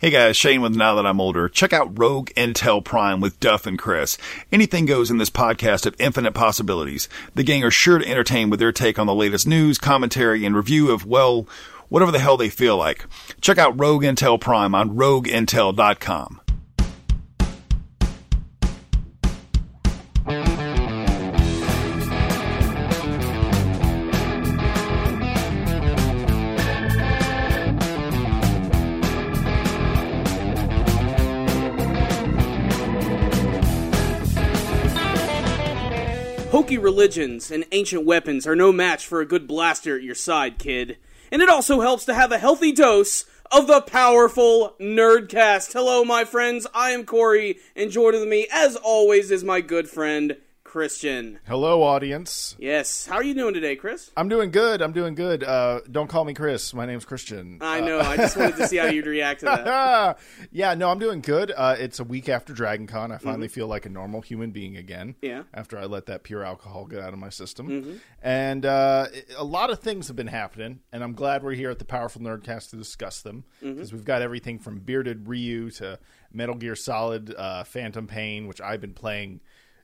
[0.00, 1.46] Hey guys, Shane with Now That I'm Older.
[1.46, 4.16] Check out Rogue Intel Prime with Duff and Chris.
[4.50, 7.06] Anything goes in this podcast of infinite possibilities.
[7.34, 10.56] The gang are sure to entertain with their take on the latest news, commentary, and
[10.56, 11.46] review of, well,
[11.90, 13.04] whatever the hell they feel like.
[13.42, 16.39] Check out Rogue Intel Prime on rogueintel.com.
[37.00, 40.98] religions and ancient weapons are no match for a good blaster at your side, kid.
[41.32, 45.72] And it also helps to have a healthy dose of the powerful Nerdcast.
[45.72, 46.66] Hello, my friends.
[46.74, 50.36] I am Corey, and joining me, as always, is my good friend,
[50.70, 51.40] Christian.
[51.48, 52.54] Hello, audience.
[52.56, 53.04] Yes.
[53.04, 54.12] How are you doing today, Chris?
[54.16, 54.80] I'm doing good.
[54.80, 55.42] I'm doing good.
[55.42, 56.72] Uh, don't call me Chris.
[56.72, 57.58] My name's Christian.
[57.60, 57.98] I know.
[57.98, 59.66] I just wanted to see how you'd react to that.
[59.66, 60.14] Uh,
[60.52, 61.50] yeah, no, I'm doing good.
[61.56, 63.10] Uh, it's a week after Dragon Con.
[63.10, 65.14] I finally feel like a normal human being again.
[65.14, 65.26] Mm-hmm.
[65.26, 65.42] Yeah.
[65.52, 67.68] After I let that pure alcohol get out of my system.
[67.68, 67.96] Mm-hmm.
[68.22, 71.80] And uh, a lot of things have been happening, and I'm glad we're here at
[71.80, 73.42] the Powerful Nerdcast to discuss them.
[73.60, 73.74] Mm-hmm.
[73.74, 75.98] Because we've got everything from Bearded Ryu to
[76.32, 79.40] Metal Gear Solid uh, Phantom Pain, which I've been playing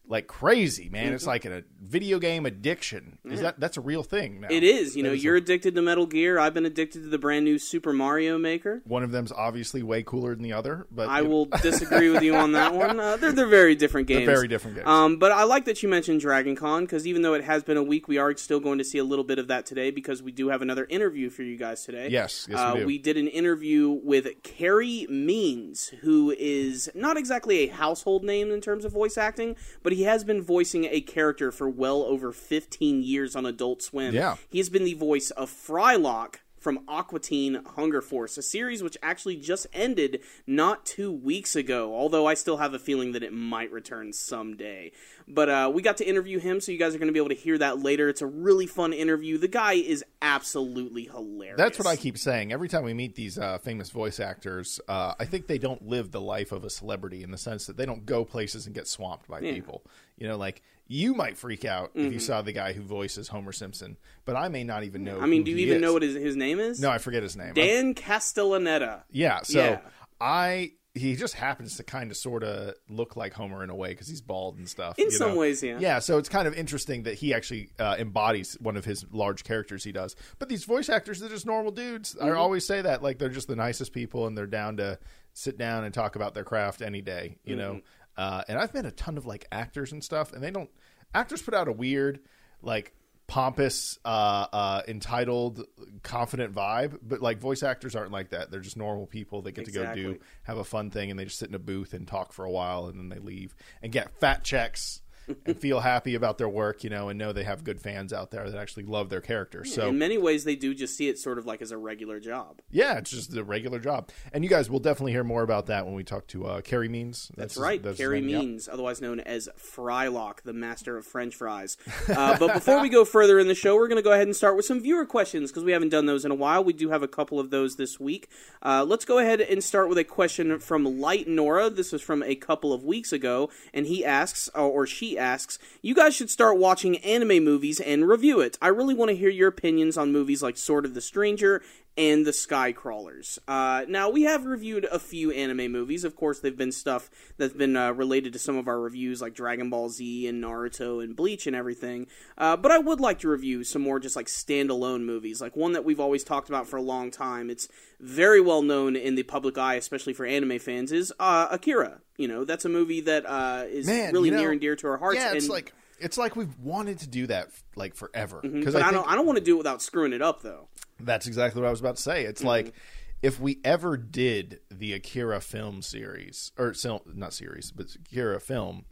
[0.08, 1.06] like crazy, man.
[1.06, 1.14] Mm-hmm.
[1.14, 3.18] It's like a video game addiction.
[3.24, 4.48] Is that that's a real thing now?
[4.50, 4.96] It is.
[4.96, 6.38] You know, That is a- you're addicted to Metal Gear.
[6.38, 8.82] I've been addicted to the brand new Super Mario Maker.
[8.84, 12.34] One of them's obviously way cooler than the other, but I will disagree with you
[12.34, 12.98] on that one.
[13.00, 14.26] Uh, they're they're very different games.
[14.26, 14.88] They're very different games.
[14.88, 17.76] Um, but I like that you mentioned Dragon Con because even though it has been
[17.76, 20.22] a week, we are still going to see a little bit of that today because
[20.22, 22.08] we do have another interview for you guys today.
[22.10, 27.58] Yes, yes, uh, we we did an interview with Carey Means, who is not exactly
[27.58, 31.50] a household name in terms of voice acting, but he has been voicing a character
[31.50, 34.14] for well over 15 years on Adult Swim.
[34.14, 34.36] Yeah.
[34.50, 39.36] He's been the voice of Frylock from Aqua Teen Hunger Force, a series which actually
[39.36, 43.70] just ended not two weeks ago, although I still have a feeling that it might
[43.70, 44.90] return someday.
[45.28, 47.28] But uh, we got to interview him, so you guys are going to be able
[47.28, 48.08] to hear that later.
[48.08, 49.38] It's a really fun interview.
[49.38, 51.56] The guy is absolutely hilarious.
[51.56, 52.52] That's what I keep saying.
[52.52, 56.10] Every time we meet these uh, famous voice actors, uh, I think they don't live
[56.10, 58.88] the life of a celebrity in the sense that they don't go places and get
[58.88, 59.84] swamped by people.
[60.16, 62.12] You know, like you might freak out if Mm-hmm.
[62.12, 65.20] you saw the guy who voices Homer Simpson, but I may not even know.
[65.20, 65.82] I mean, do you even is.
[65.82, 66.80] know what his, his name is?
[66.80, 67.54] No, I forget his name.
[67.54, 69.02] Dan Castellaneta.
[69.10, 69.80] Yeah, so Yeah.
[70.20, 73.90] I he just happens to kind of sort of look like Homer in a way
[73.90, 74.98] because he's bald and stuff.
[74.98, 75.36] In some know?
[75.36, 75.76] ways, yeah.
[75.78, 79.44] Yeah, so it's kind of interesting that he actually uh, embodies one of his large
[79.44, 80.16] characters he does.
[80.38, 82.14] But these voice actors, they're just normal dudes.
[82.14, 82.24] Mm-hmm.
[82.28, 84.98] I always say that, like they're just the nicest people, and they're down to
[85.34, 87.36] sit down and talk about their craft any day.
[87.44, 87.78] You know, Mm-hmm.
[88.16, 90.70] Uh, and I've met a ton of like actors and stuff, and they don't.
[91.14, 92.20] Actors put out a weird,
[92.62, 92.92] like
[93.26, 95.64] pompous, uh, uh, entitled,
[96.02, 98.50] confident vibe, but like voice actors aren't like that.
[98.50, 99.42] They're just normal people.
[99.42, 100.08] They get to go do
[100.44, 102.50] have a fun thing, and they just sit in a booth and talk for a
[102.50, 105.00] while, and then they leave and get fat checks.
[105.46, 108.30] and feel happy about their work, you know, and know they have good fans out
[108.30, 109.64] there that actually love their character.
[109.64, 112.20] So in many ways, they do just see it sort of like as a regular
[112.20, 112.60] job.
[112.70, 114.10] yeah, it's just a regular job.
[114.32, 116.88] And you guys will definitely hear more about that when we talk to uh, Carey
[116.88, 117.30] Means.
[117.36, 117.82] That's, his- right.
[117.82, 118.38] his Carey yeah.
[118.38, 121.76] Means, otherwise known as Frylock, the master of French fries.
[122.16, 124.34] Uh, but before we go further in the show, we're going to go ahead and
[124.34, 126.62] start with some viewer questions because we haven't done those in a while.
[126.62, 128.28] We do have a couple of those this week.
[128.62, 131.68] Uh, let's go ahead and start with a question from Light Nora.
[131.68, 135.94] This was from a couple of weeks ago, and he asks, or or asks, "You
[135.94, 138.58] guys should start watching anime movies and review it.
[138.60, 141.62] I really want to hear your opinions on movies like Sword of the Stranger."
[141.96, 143.38] And the Skycrawlers.
[143.48, 146.04] Uh, now we have reviewed a few anime movies.
[146.04, 149.34] Of course, they've been stuff that's been uh, related to some of our reviews, like
[149.34, 152.06] Dragon Ball Z and Naruto and Bleach and everything.
[152.36, 155.72] Uh, but I would like to review some more just like standalone movies, like one
[155.72, 157.48] that we've always talked about for a long time.
[157.48, 157.68] It's
[157.98, 160.92] very well known in the public eye, especially for anime fans.
[160.92, 162.00] Is uh, Akira?
[162.18, 164.76] You know, that's a movie that uh, is Man, really you know, near and dear
[164.76, 165.18] to our hearts.
[165.18, 168.40] Yeah, it's and, like it's like we've wanted to do that like forever.
[168.42, 169.08] Because but I, I, don't.
[169.08, 170.68] I don't want to do it without screwing it up, though.
[171.00, 172.24] that's exactly what I was about to say.
[172.24, 172.48] It's Mm-hmm.
[172.48, 172.74] like
[173.22, 176.74] if we ever did the Akira film series or
[177.14, 178.84] not series, but Akira film.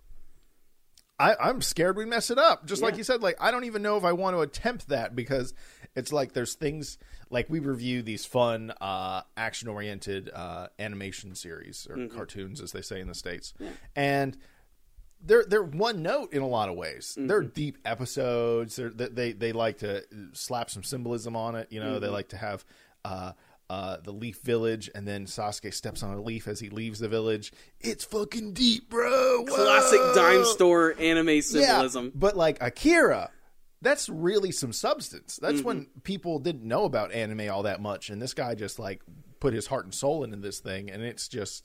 [1.16, 2.66] I, I'm scared we mess it up.
[2.66, 5.14] Just like you said, like I don't even know if I want to attempt that
[5.14, 5.54] because
[5.94, 6.98] it's like there's things
[7.30, 12.16] like we review these fun uh, action oriented uh, animation series or Mm-hmm.
[12.16, 13.54] cartoons, as they say in the states,
[13.94, 14.36] and
[15.24, 17.16] they're they're one note in a lot of ways.
[17.18, 18.76] They're deep episodes.
[18.76, 21.68] They're, they they they like to slap some symbolism on it.
[21.70, 22.64] You know, they like to have.
[23.04, 23.32] Uh,
[23.70, 27.08] uh, the Leaf Village, and then Sasuke steps on a leaf as he leaves the
[27.08, 27.50] village.
[27.80, 29.42] It's fucking deep, bro.
[29.42, 29.44] Whoa!
[29.46, 32.04] Classic dime store anime symbolism.
[32.04, 33.30] Yeah, but like Akira,
[33.80, 35.38] that's really some substance.
[35.40, 36.00] That's when Mm-hmm.
[36.00, 39.00] people didn't know about anime all that much, and this guy just like
[39.40, 41.64] put his heart and soul into this thing, and it's just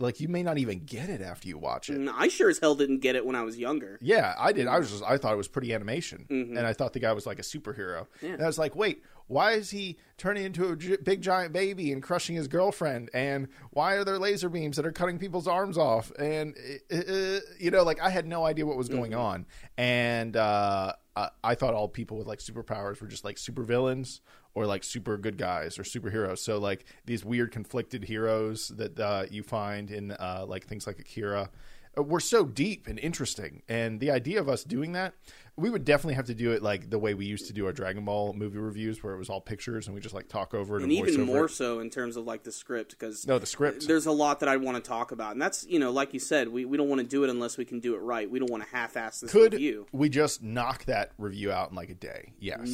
[0.00, 2.08] like you may not even get it after you watch it.
[2.14, 3.98] I sure as hell didn't get it when I was younger.
[4.00, 4.66] Yeah, I did.
[4.66, 7.26] I was just I thought it was pretty animation, and I thought the guy was
[7.26, 8.06] like a superhero.
[8.22, 8.30] Yeah.
[8.30, 11.92] And I was like, wait, why is he turning into a gi- big giant baby
[11.92, 13.10] and crushing his girlfriend?
[13.12, 16.10] And why are there laser beams that are cutting people's arms off?
[16.18, 16.56] And
[16.90, 19.46] uh, you know, like I had no idea what was going on,
[19.76, 24.20] and uh, I, I thought all people with like superpowers were just like super villains
[24.54, 26.38] or like super good guys or superheroes.
[26.38, 30.98] So like these weird conflicted heroes that uh, you find in uh, like things like
[30.98, 31.50] Akira
[32.02, 33.62] were so deep and interesting.
[33.68, 35.14] And the idea of us doing that,
[35.56, 37.72] we would definitely have to do it like the way we used to do our
[37.72, 40.76] Dragon Ball movie reviews, where it was all pictures and we just like talk over
[40.78, 41.50] it and and, even more it.
[41.50, 43.88] so in terms of like the script because No, the script.
[43.88, 46.20] there's a lot that I want to talk about, and that's you know, like you
[46.20, 48.30] said, we, we don't want to do it unless we can do it right.
[48.30, 49.86] We don't want to half-ass this Could review.
[49.90, 52.34] we just knock that review out in like a day?
[52.38, 52.58] Yes.
[52.60, 52.66] well,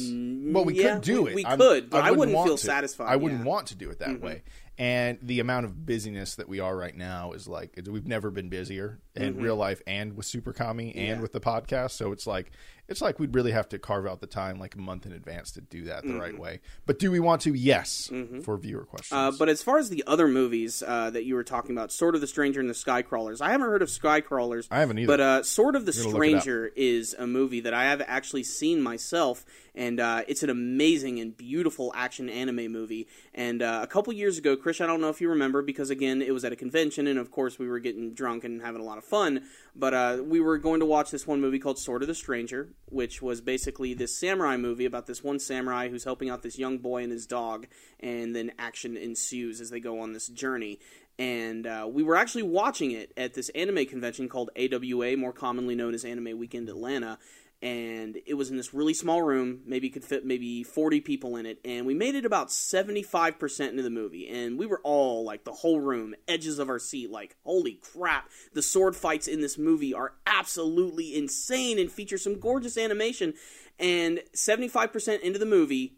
[0.63, 1.35] we Mm, yeah, could do we- it.
[1.35, 2.63] we I'm- could, but I wouldn't wouldn't feel to.
[2.65, 3.37] satisfied, I wouldn't yeah.
[3.39, 3.47] Mm-hmm.
[3.49, 4.43] want to do it that way.
[4.77, 8.49] And the amount of busyness that we are right now is like we've never been
[8.49, 11.15] busier in real life and with Super Kami and Mm-hmm.
[11.15, 11.21] Yeah.
[11.21, 11.91] with the podcast.
[11.91, 12.51] So it's like
[12.87, 15.51] it's like we'd really have to carve out the time like a month in advance
[15.51, 16.61] to do that the right way.
[16.85, 17.53] But do we want to?
[17.53, 18.11] Yes,
[18.43, 19.17] for viewer questions.
[19.17, 19.35] Mm-hmm.
[19.35, 22.15] Uh, but as far as the other movies uh, that you were talking about, Sword
[22.15, 24.67] of the Stranger and the Skycrawlers, I haven't heard of Skycrawlers.
[24.69, 25.07] I haven't either.
[25.07, 26.41] But uh, Sword of the gonna look it up.
[26.41, 31.19] Stranger is a movie that I have actually seen myself, and uh, it's an amazing
[31.19, 33.07] and beautiful action anime movie.
[33.33, 36.21] And uh, a couple years ago, Chris, I don't know if you remember, because again,
[36.21, 38.85] it was at a convention, and of course, we were getting drunk and having a
[38.85, 39.43] lot of fun.
[39.75, 42.69] But uh, we were going to watch this one movie called Sword of the Stranger,
[42.87, 46.77] which was basically this samurai movie about this one samurai who's helping out this young
[46.77, 47.67] boy and his dog,
[47.99, 50.79] and then action ensues as they go on this journey.
[51.17, 55.75] And uh, we were actually watching it at this anime convention called AWA, more commonly
[55.75, 57.17] known as Anime Weekend Atlanta.
[57.65, 61.47] And it was in this really small room, maybe could fit maybe 40 people in
[61.47, 61.59] it.
[61.65, 64.29] And we made it about 75% into the movie.
[64.29, 68.29] And we were all, like, the whole room, edges of our seat, like, holy crap.
[68.53, 73.33] The sword fights in this movie are absolutely insane and feature some gorgeous animation.
[73.79, 75.97] And 75% into the movie,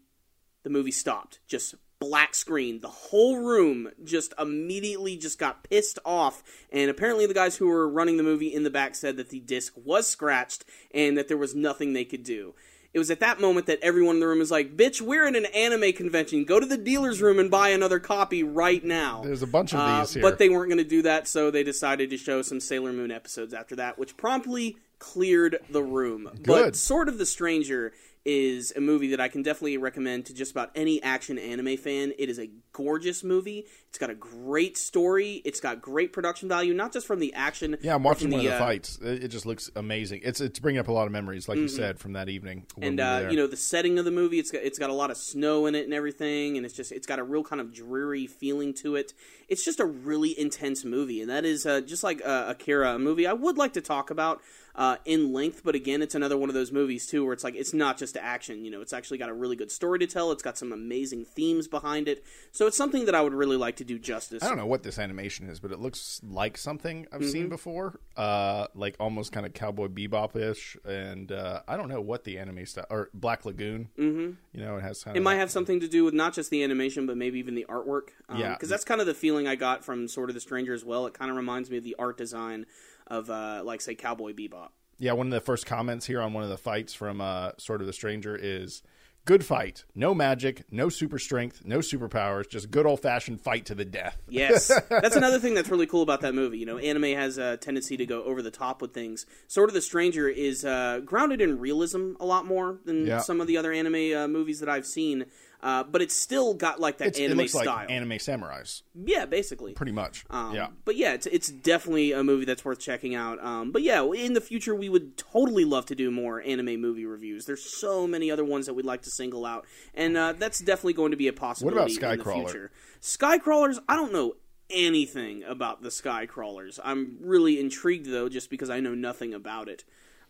[0.62, 1.40] the movie stopped.
[1.46, 2.80] Just black screen.
[2.80, 6.42] The whole room just immediately just got pissed off.
[6.70, 9.40] And apparently the guys who were running the movie in the back said that the
[9.40, 12.54] disc was scratched and that there was nothing they could do.
[12.94, 15.36] It was at that moment that everyone in the room was like, "Bitch, we're in
[15.36, 16.44] an anime convention.
[16.44, 19.80] Go to the dealer's room and buy another copy right now." There's a bunch of
[19.80, 20.22] Uh, these here.
[20.22, 23.10] But they weren't going to do that, so they decided to show some Sailor Moon
[23.10, 26.30] episodes after that, which promptly cleared the room.
[26.42, 27.92] But Sword of the Stranger
[28.28, 32.12] is a movie that I can definitely recommend to just about any action anime fan.
[32.18, 33.64] It is a gorgeous movie.
[33.88, 35.40] It's got a great story.
[35.46, 37.78] It's got great production value, not just from the action.
[37.80, 38.98] yeah, I'm watching one the, of the uh, fights.
[39.00, 40.20] It, just looks amazing.
[40.24, 42.66] It's it's bringing up a lot of memories, like you said, from that evening.
[42.82, 44.94] and we uh, you know the setting of the movie it's got it's got a
[44.94, 47.60] lot of snow in it and everything and it's just it's got a real kind
[47.60, 49.14] of dreary feeling to it
[49.48, 52.98] it's just a really intense movie and that is uh, just like uh, akira a
[52.98, 54.40] movie i would like to talk about
[54.78, 57.54] uh, in length but again it's another one of those movies too where it's like
[57.56, 60.32] it's not just action you know it's actually got a really good story to tell
[60.32, 63.74] it's got some amazing themes behind it so it's something that i would really like
[63.76, 67.06] to do justice I don't know what this animation is, but it looks like something
[67.12, 67.30] I've Mm-hmm.
[67.30, 72.00] seen before, uh, like almost kind of Cowboy Bebop ish, and uh, I don't know
[72.00, 73.88] what the anime style or Black Lagoon.
[73.98, 74.30] Mm-hmm.
[74.56, 76.50] You know, it has kind It of might have something to do with not just
[76.50, 78.10] the animation, but maybe even the artwork.
[78.28, 78.52] Um, Yeah.
[78.52, 81.06] because that's kind of the feeling I got from Sword of the Stranger as well.
[81.06, 82.64] It kind of reminds me of the art design
[83.08, 84.68] of, uh, like, say, Cowboy Bebop.
[84.98, 87.80] Yeah, one of the first comments here on one of the fights from uh, Sword
[87.80, 88.82] of the Stranger is
[89.24, 89.84] good fight.
[89.94, 94.16] No magic, no super strength, no superpowers, just good old fashioned fight to the death.
[94.28, 96.58] Yes, that's another thing that's really cool about that movie.
[96.58, 99.24] You know, anime has a tendency to go over the top with things.
[99.46, 103.18] Sword of the Stranger is uh, grounded in realism a lot more than Yeah.
[103.20, 105.26] some of the other anime uh, movies that I've seen.
[105.60, 107.64] Uh, but it's still got like that It's, it anime looks style.
[107.66, 109.72] like anime samurais, yeah, basically.
[109.72, 110.24] pretty much.
[110.30, 110.68] Um, yeah.
[110.84, 113.42] But yeah, it's, it's definitely a movie that's worth checking out.
[113.44, 117.06] Um, but yeah, in the future, we would totally love to do more anime movie
[117.06, 117.44] reviews.
[117.46, 120.92] There's so many other ones that we'd like to single out, and uh, that's definitely
[120.92, 122.44] going to be a possibility in the Skycrawler?
[122.44, 122.70] future.
[123.02, 124.34] Skycrawlers, I don't know
[124.70, 126.78] anything about the Skycrawlers.
[126.84, 129.84] I'm really intrigued though, just because I know nothing about it.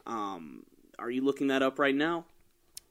[0.06, 0.62] Um,
[0.98, 2.24] are you looking that up right now?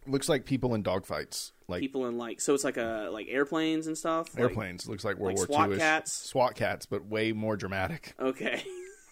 [0.05, 3.87] Looks like people in dogfights, like People in like so it's like a like airplanes
[3.87, 4.33] and stuff.
[4.33, 4.87] Like- airplanes.
[4.87, 5.77] Looks like World like War SWAT II.
[5.77, 6.13] cats?
[6.13, 8.13] SWAT cats, but way more dramatic.
[8.19, 8.63] okay.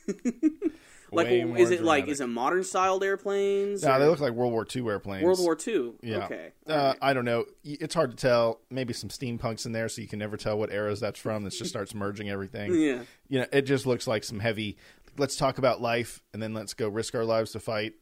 [1.12, 3.84] like is more it like is it modern styled airplanes?
[3.84, 5.24] No, they look like World War II airplanes.
[5.24, 5.94] World War II.
[6.02, 6.26] Yeah.
[6.26, 6.52] Okay.
[6.68, 6.98] Uh, Alright.
[7.02, 7.46] I don't know.
[7.64, 8.62] It's hard to tell.
[8.70, 11.44] Maybe some steampunks in there, so you can never tell what eras that's from.
[11.44, 12.74] This just starts merging everything.
[12.86, 13.00] Yeah.
[13.30, 14.78] You know, it just looks like some heavy.
[15.18, 17.94] Let's talk about life, and then let's go risk our lives to fight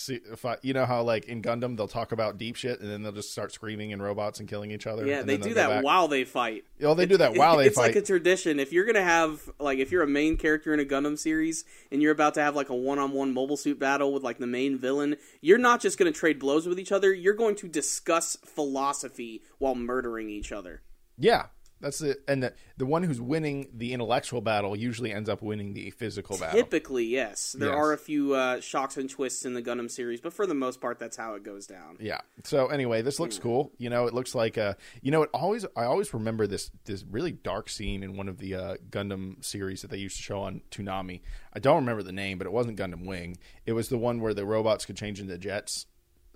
[0.00, 2.90] see if I, you know how like in Gundam they'll talk about deep shit and
[2.90, 5.06] then they'll just start screaming in robots and killing each other.
[5.06, 5.84] Yeah, they do that back.
[5.84, 6.64] while they fight.
[6.82, 7.94] Oh, they do that while they it's fight.
[7.94, 8.58] like a tradition.
[8.58, 12.02] If you're gonna have like if you're a main character in a Gundam series and
[12.02, 15.16] you're about to have like a one-on-one mobile suit battle with like the main villain,
[15.40, 17.12] you're not just gonna trade blows with each other.
[17.12, 20.82] You're going to discuss philosophy while murdering each other.
[21.18, 21.46] yeah,
[21.80, 22.22] that's it.
[22.28, 26.36] And the the one who's winning the intellectual battle usually ends up winning the physical
[26.38, 26.58] battle.
[26.60, 27.52] Typically, yes.
[27.58, 27.76] There Yes.
[27.76, 30.80] are a few uh, shocks and twists in the Gundam series, but for the most
[30.80, 31.96] part, that's how it goes down.
[32.00, 32.20] Yeah.
[32.44, 33.72] So anyway, this looks cool.
[33.78, 37.04] You know, it looks like uh you know, it always I always remember this this
[37.10, 40.40] really dark scene in one of the uh Gundam series that they used to show
[40.40, 41.20] on Toonami.
[41.52, 43.38] I don't remember the name, but it wasn't Gundam Wing.
[43.66, 45.86] It was the one where the robots could change into jets.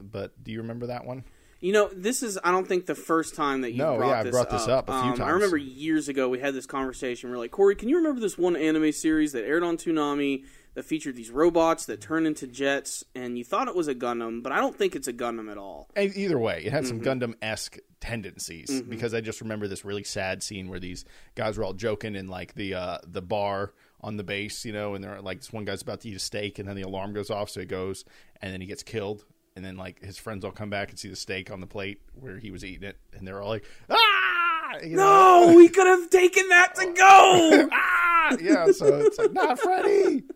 [0.01, 1.25] But do you remember that one?
[1.65, 4.21] You know, this is I don't think the first time that you No, brought yeah,
[4.21, 6.67] I this brought this up a few Um, I remember years ago we had this
[6.67, 7.31] conversation.
[7.31, 10.45] We are like, Corey, can you remember this one anime series that aired on Toonami
[10.75, 13.03] that featured these robots that turned into jets?
[13.15, 15.57] And you thought it was a Gundam, but I don't think it's a Gundam at
[15.57, 15.89] all.
[15.99, 17.09] E- Either way, it had some Mm-hmm.
[17.25, 21.65] Gundam esque tendencies because I just remember this really sad scene where these guys were
[21.65, 25.23] all joking in like the uh, the bar on the base, you know, and they're
[25.23, 27.49] like this one guy's about to eat a steak and then the alarm goes off,
[27.49, 28.05] so he goes
[28.43, 29.25] and then he gets killed.
[29.57, 32.01] And then like his friends all come back and see the steak on the plate
[32.19, 35.47] where he was eating it, and they're all like, "Ah!" You know?
[35.47, 37.69] No, we could have taken that to go.
[37.73, 38.37] ah!
[38.41, 40.25] Yeah, so it's like, not Freddy.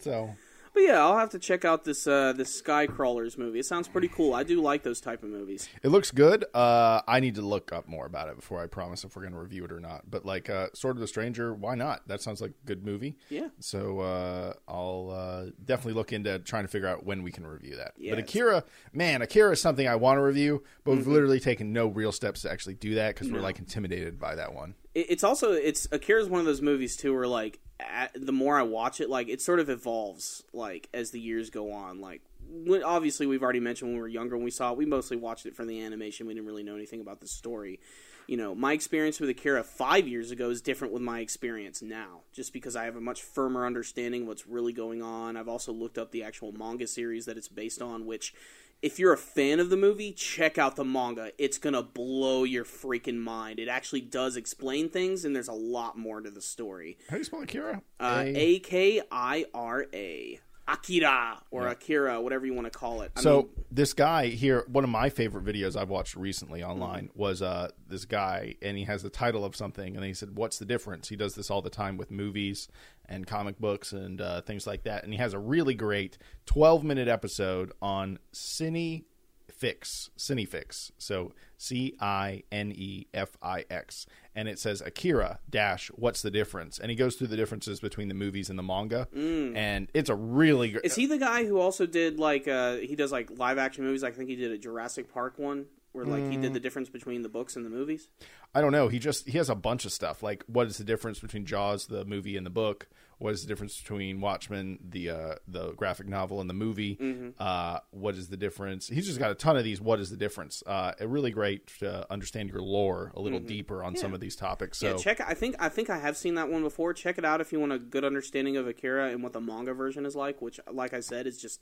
[0.00, 0.30] So
[0.78, 3.58] but yeah, I'll have to check out this uh, this Skycrawlers movie.
[3.58, 4.32] It sounds pretty cool.
[4.32, 5.68] I do like those type of movies.
[5.82, 6.44] It looks good.
[6.54, 9.32] Uh, I need to look up more about it before I promise if we're going
[9.32, 10.08] to review it or not.
[10.08, 12.06] But like uh, Sword of the Stranger, why not?
[12.06, 13.16] That sounds like a good movie.
[13.28, 13.48] Yeah.
[13.58, 17.74] So uh, I'll uh, definitely look into trying to figure out when we can review
[17.74, 17.94] that.
[17.98, 21.72] Yeah, but Akira, man, Akira is something I want to review, but we've literally taken
[21.72, 24.74] no real steps to actually do that because we're like intimidated by that one.
[24.98, 28.32] It- it's also it's Akira is one of those movies too where like at, the
[28.32, 32.00] more I watch it, like it sort of evolves like as the years go on.
[32.00, 34.86] Like when, obviously we've already mentioned when we were younger when we saw it, we
[34.86, 36.26] mostly watched it for the animation.
[36.26, 37.80] We didn't really know anything about the story.
[38.26, 42.20] You know, my experience with Akira five years ago is different with my experience now,
[42.32, 45.36] just because I have a much firmer understanding what's really going on.
[45.36, 48.34] I've also looked up the actual manga series that it's based on, which
[48.82, 51.32] if you're a fan of the movie, check out the manga.
[51.38, 53.58] It's gonna blow your freaking mind.
[53.58, 56.98] It actually does explain things, and there's a lot more to the story.
[57.08, 57.82] How do you spell Akira?
[57.98, 63.00] Uh, A- A K I R A, Akira or Akira, whatever you want to call
[63.02, 63.10] it.
[63.16, 66.70] I So mean, this guy here, one of my favorite videos I've watched recently Mm-hmm.
[66.70, 70.36] online was uh, this guy, and he has the title of something, and he said,
[70.36, 72.68] "What's the difference?" He does this all the time with movies
[73.06, 77.08] and comic books and uh, things like that, and he has a really great twelve-minute
[77.08, 79.04] episode on Cine
[79.50, 80.90] Fix, Cinefix.
[80.98, 85.88] So C I N E F I X, and it says Akira dash.
[85.88, 86.78] What's the difference?
[86.78, 90.14] And he goes through the differences between the movies and the manga, and it's a
[90.14, 90.84] really great.
[90.84, 90.86] Mm.
[90.86, 94.04] is he the guy who also did like uh, he does like live action movies?
[94.04, 96.42] I think he did a Jurassic Park one where like he Mm.
[96.42, 98.08] did the difference between the books and the movies.
[98.54, 98.88] I don't know.
[98.88, 100.22] He just he has a bunch of stuff.
[100.22, 102.86] Like, what is the difference between Jaws, the movie, and the book?
[103.18, 106.94] What is the difference between Watchmen, the uh, the graphic novel, and the movie?
[106.96, 107.30] Mm-hmm.
[107.38, 108.86] Uh, what is the difference?
[108.88, 109.80] He's just got a ton of these.
[109.80, 110.62] What is the difference?
[110.64, 114.36] Uh, a really great to understand your lore a little deeper on some of these
[114.36, 114.78] topics.
[114.78, 114.96] So Mm-hmm.
[114.98, 115.20] Yeah, check.
[115.28, 116.94] I think I think I have seen that one before.
[116.94, 119.74] Check it out if you want a good understanding of Akira and what the manga
[119.74, 120.40] version is like.
[120.40, 121.60] Which, like I said, is just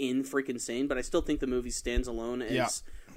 [0.00, 0.88] in freaking sane.
[0.88, 2.68] But I still think the movie stands alone as Yeah.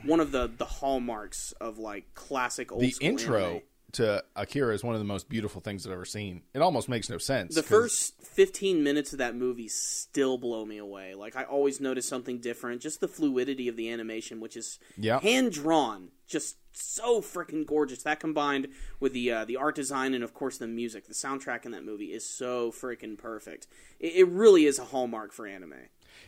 [0.05, 3.61] one of the the hallmarks of like classic old the school intro anime.
[3.93, 6.41] To Akira is one of the most beautiful things I've ever seen.
[6.53, 7.55] It almost makes no sense.
[7.55, 11.13] The first 15 minutes of that movie still blow me away.
[11.15, 12.81] Like I always notice something different.
[12.81, 15.19] Just the fluidity of the animation, which is Yeah.
[15.19, 18.03] hand drawn, just so freaking gorgeous.
[18.03, 18.67] That combined
[18.99, 21.83] with the uh, the art design and of course the music, the soundtrack in that
[21.83, 23.67] movie is so freaking perfect.
[23.99, 25.73] It, it really is a hallmark for anime.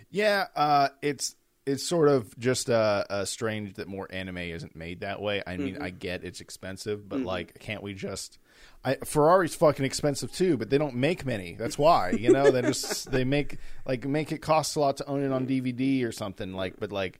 [0.09, 5.01] Yeah, uh, it's it's sort of just uh, uh, strange that more anime isn't made
[5.01, 5.43] that way.
[5.45, 8.39] I mean, I get it's expensive, but like, can't we just?
[8.83, 11.55] I, Ferrari's fucking expensive too, but they don't make many.
[11.55, 15.07] That's why, you know, they just they make like make it cost a lot to
[15.07, 16.53] own it on DVD or something.
[16.53, 17.19] Like, but like,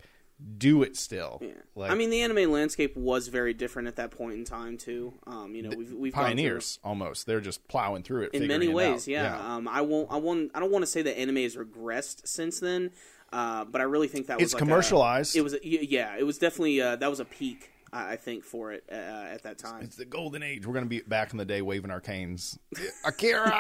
[0.58, 1.42] do it still.
[1.76, 5.14] Like, I mean, the anime landscape was very different at that point in time too.
[5.28, 7.28] Um, you know, we've we've pioneers almost.
[7.28, 9.04] They're just plowing through it in many it ways.
[9.04, 9.08] out.
[9.08, 9.56] Yeah.
[9.56, 10.12] Um, I won't.
[10.12, 10.52] I won't.
[10.56, 12.92] I don't want to say that anime has regressed since then.
[13.32, 15.36] Uh, but I really think that was It's like a- commercialized.
[15.36, 15.54] it was.
[15.54, 16.16] A, y- yeah.
[16.18, 16.82] It was definitely.
[16.82, 17.70] Uh, that was a peak.
[17.94, 19.84] I I think for it uh, at that time.
[19.84, 20.66] It's the golden age.
[20.66, 22.58] We're gonna be back in the day waving our canes.
[23.06, 23.52] Akira.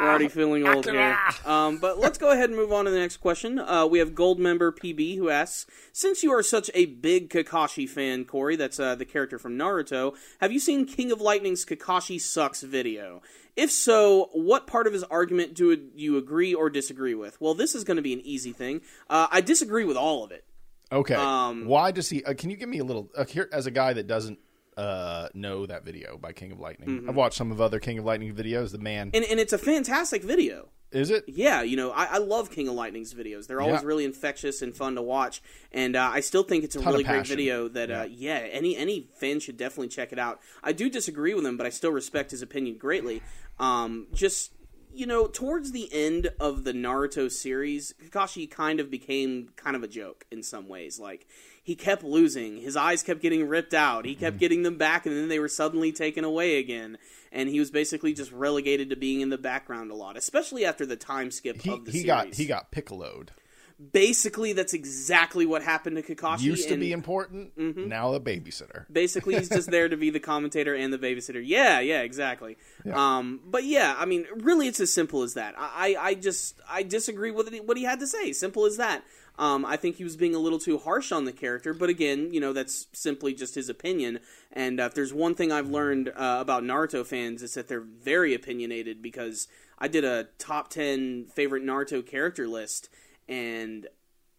[0.00, 1.18] We're already feeling old here.
[1.44, 3.58] Um, but let's go ahead and move on to the next question.
[3.58, 7.88] Uh, we have Gold Member PB who asks Since you are such a big Kakashi
[7.88, 12.20] fan, Corey, that's uh, the character from Naruto, have you seen King of Lightning's Kakashi
[12.20, 13.20] Sucks video?
[13.56, 17.40] If so, what part of his argument do you agree or disagree with?
[17.40, 18.80] Well, this is going to be an easy thing.
[19.08, 20.44] Uh, I disagree with all of it.
[20.90, 21.14] Okay.
[21.14, 22.24] Um, Why does he?
[22.24, 24.38] Uh, can you give me a little uh, here as a guy that doesn't
[24.76, 26.88] uh, know that video by King of Lightning?
[26.88, 27.10] Mm-hmm.
[27.10, 28.72] I've watched some of other King of Lightning videos.
[28.72, 30.68] The man And, and it's a fantastic video.
[30.92, 31.24] is it?
[31.26, 33.46] Yeah, you know, I, I love King of Lightning's videos.
[33.46, 33.86] They're always Yeah.
[33.86, 37.04] really infectious and fun to watch, and uh, I still think it's a Ton really
[37.04, 37.68] great video.
[37.68, 40.40] That uh, yeah, any any fan should definitely check it out.
[40.62, 43.22] I do disagree with him, but I still respect his opinion greatly.
[43.58, 44.52] Um, just
[44.96, 49.82] you know, towards the end of the Naruto series, Kakashi kind of became kind of
[49.82, 51.00] a joke in some ways.
[51.00, 51.26] Like
[51.64, 54.20] he kept losing, his eyes kept getting ripped out, he Mm-hmm.
[54.20, 56.98] kept getting them back, and then they were suddenly taken away again.
[57.32, 60.86] And he was basically just relegated to being in the background a lot, especially after
[60.86, 62.06] the time skip He of the he series.
[62.06, 63.30] got he got piccoloed.
[63.92, 66.42] basically that's exactly what happened to Kakashi.
[66.42, 67.56] Used to and be important.
[67.58, 67.88] Mm-hmm.
[67.88, 68.84] Now a babysitter.
[68.92, 71.42] basically he's just there to be the commentator and the babysitter.
[71.44, 72.56] Yeah, yeah, exactly.
[72.92, 75.54] Um, but yeah, I mean, really, it's as simple as that.
[75.58, 78.32] I, I I just I disagree with what he had to say.
[78.32, 79.02] Simple as that.
[79.36, 82.32] Um, I think he was being a little too harsh on the character, but again,
[82.32, 84.20] you know, that's simply just his opinion.
[84.52, 87.80] And uh, if there's one thing I've learned uh, about Naruto fans, it's that they're
[87.80, 89.02] very opinionated.
[89.02, 92.88] Because I did a top ten favorite Naruto character list,
[93.28, 93.88] and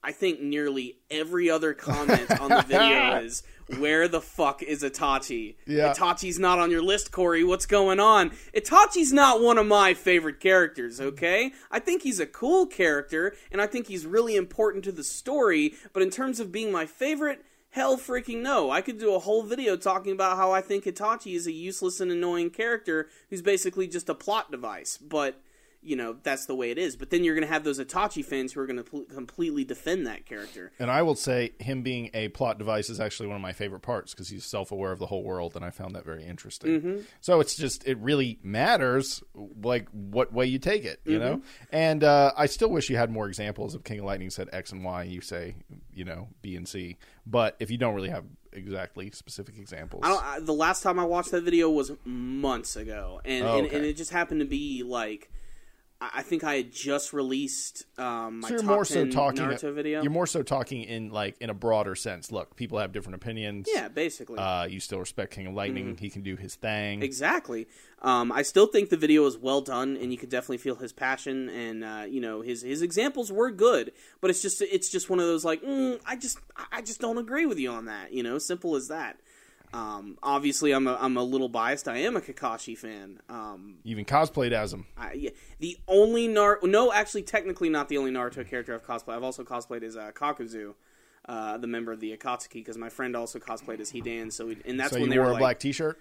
[0.05, 3.41] I think nearly every other comment on the video is
[3.79, 5.55] where the fuck is Itachi?
[5.65, 5.93] Yeah.
[5.93, 7.43] Itachi's not on your list, Corey.
[7.43, 8.29] What's going on?
[8.53, 11.53] Itachi's not one of my favorite characters, okay?
[11.71, 15.73] I think he's a cool character and I think he's really important to the story,
[15.91, 18.69] but in terms of being my favorite, hell freaking no.
[18.69, 21.99] I could do a whole video talking about how I think Itachi is a useless
[21.99, 25.41] and annoying character who's basically just a plot device, but
[25.85, 26.95] you know that's the way it is.
[26.95, 29.63] But then you're going to have those Itachi fans who are going to pl- completely
[29.63, 30.71] defend that character.
[30.79, 33.81] And I will say, him being a plot device is actually one of my favorite
[33.81, 36.81] parts because he's self aware of the whole world, and I found that very interesting.
[36.81, 37.01] Mm-hmm.
[37.21, 39.23] So it's just, it really matters,
[39.61, 41.11] like, what way you take it, Mm-hmm.
[41.11, 41.41] you know?
[41.71, 44.71] And uh, I still wish you had more examples of King of Lightning said X
[44.71, 45.55] and Y, you say,
[45.93, 46.97] you know, B and C.
[47.25, 48.23] But if you don't really have
[48.53, 50.01] exactly specific examples.
[50.05, 53.57] I don't, I, the last time I watched that video was months ago, and, Oh,
[53.59, 55.29] and, and it just happened to be like
[56.01, 59.45] I think I had just released um, my So you're top more so 10 talking.
[59.45, 60.01] Naruto video.
[60.01, 62.33] You're more so talking in like in a broader sense.
[62.33, 63.67] Look, people have different opinions.
[63.73, 64.37] yeah, basically.
[64.37, 65.85] Uh, you still respect King of Lightning.
[65.85, 66.03] Mm-hmm.
[66.03, 67.01] He can do his thing.
[67.01, 67.67] Exactly.
[68.01, 70.91] Um, I still think the video is well done, and you could definitely feel his
[70.91, 73.93] passion, and uh, you know his his examples were good.
[74.19, 76.39] But it's just it's just one of those like mm, I just
[76.71, 78.11] I just don't agree with you on that.
[78.11, 79.17] You know, simple as that.
[79.75, 81.89] Um, obviously, I'm a I'm a little biased.
[81.89, 83.19] I am a Kakashi fan.
[83.27, 84.85] Um, You even cosplayed as him.
[84.97, 89.15] I, yeah, the only Nar no, actually, technically not the only Naruto character I've cosplayed.
[89.17, 90.75] I've also cosplayed as uh, Kakuzu,
[91.27, 94.31] uh, the member of the Akatsuki, because my friend also cosplayed as Hidan.
[94.31, 95.99] So we, and that's So when you they wore were a like, black T-shirt.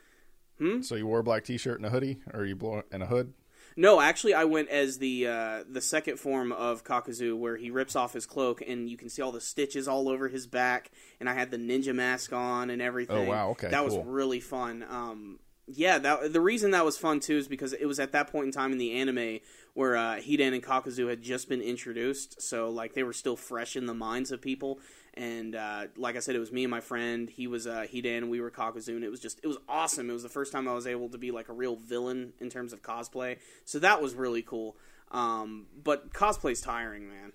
[0.58, 0.82] Hmm?
[0.82, 3.32] So you wore a black T-shirt and a hoodie, or you blow and a hood.
[3.76, 7.96] No, actually, I went as the uh, the second form of Kakuzu, where he rips
[7.96, 11.28] off his cloak and you can see all the stitches all over his back, and
[11.28, 13.28] I had the ninja mask on and everything.
[13.28, 14.84] Oh, wow, okay, that was really fun.
[14.88, 18.30] Um, yeah, that the reason that was fun too is because it was at that
[18.30, 19.40] point in time in the anime
[19.72, 23.74] where uh, Hidan and Kakuzu had just been introduced, so like they were still fresh
[23.76, 24.78] in the minds of people.
[25.16, 27.30] And uh, like I said, it was me and my friend.
[27.30, 30.10] He was uh, Hidan, we were Kakuzu, it was just it was awesome.
[30.10, 32.50] It was the first time I was able to be like a real villain in
[32.50, 34.76] terms of cosplay, so that was really cool.
[35.14, 37.32] Um, but cosplay's tiring, man.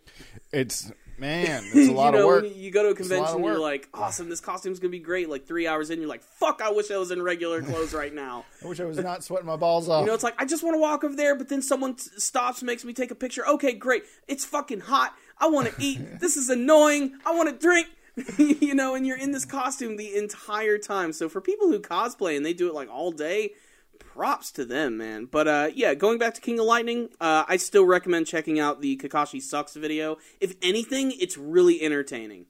[0.51, 2.55] It's man, it's a lot you know, of work.
[2.55, 4.99] you go to a a lot of convention, you're like, awesome, this costume's gonna be
[4.99, 5.29] great.
[5.29, 8.13] Like three hours in, you're like, fuck, I wish I was in regular clothes right
[8.13, 8.43] now.
[8.63, 10.01] I wish I was not sweating my balls off.
[10.01, 12.09] You know, it's like I just want to walk over there, but then someone t-
[12.17, 13.47] stops, makes me take a picture.
[13.47, 14.03] Okay, great.
[14.27, 15.13] It's fucking hot.
[15.39, 16.19] I want to eat.
[16.19, 17.17] This is annoying.
[17.25, 17.87] I want to drink.
[18.37, 21.13] you know, and you're in this costume the entire time.
[21.13, 23.51] So for people who cosplay and they do it like all day,
[23.97, 25.25] props to them, man.
[25.25, 28.81] But uh, yeah, going back to King of Lightning, uh, I still recommend checking out
[28.81, 30.17] the Kakashi sucks video.
[30.41, 32.47] If anything, it's really entertaining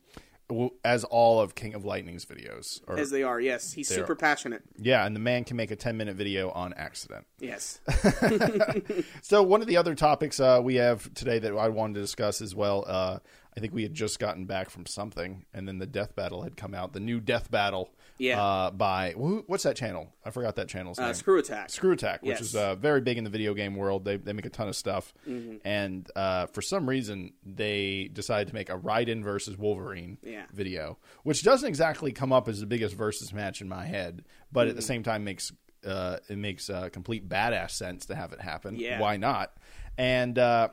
[0.83, 2.97] as all of King of Lightning's videos are.
[2.97, 3.39] as they are.
[3.39, 4.15] Yes, he's super are.
[4.15, 4.63] passionate.
[4.77, 7.25] yeah, and the man can make a ten-minute video on accident.
[7.39, 7.79] Yes.
[9.21, 12.41] So one of the other topics uh, we have today that I wanted to discuss
[12.41, 12.83] as well.
[12.87, 13.19] Uh,
[13.55, 16.55] I think we had just gotten back from something, and then the Death Battle had
[16.57, 16.93] come out.
[16.93, 18.39] The new Death Battle, Yeah.
[18.43, 20.13] uh, by who, what's that channel?
[20.23, 21.13] I forgot that channel's Uh, name.
[21.15, 21.69] screw attack.
[21.71, 22.41] Screw Attack, which Yes.
[22.41, 24.05] is uh, very big in the video game world.
[24.05, 25.57] They they make a ton of stuff, Mm-hmm.
[25.65, 30.43] and uh, for some reason they decided to make a Raiden versus Wolverine Yeah.
[30.53, 34.61] video, which doesn't exactly come up as the biggest versus match in my head, but
[34.63, 34.69] Mm-hmm.
[34.69, 35.51] at the same time makes
[35.85, 38.75] uh, it makes uh, complete badass sense to have it happen.
[38.75, 38.99] Yeah.
[38.99, 39.55] Why not?
[39.97, 40.69] And uh,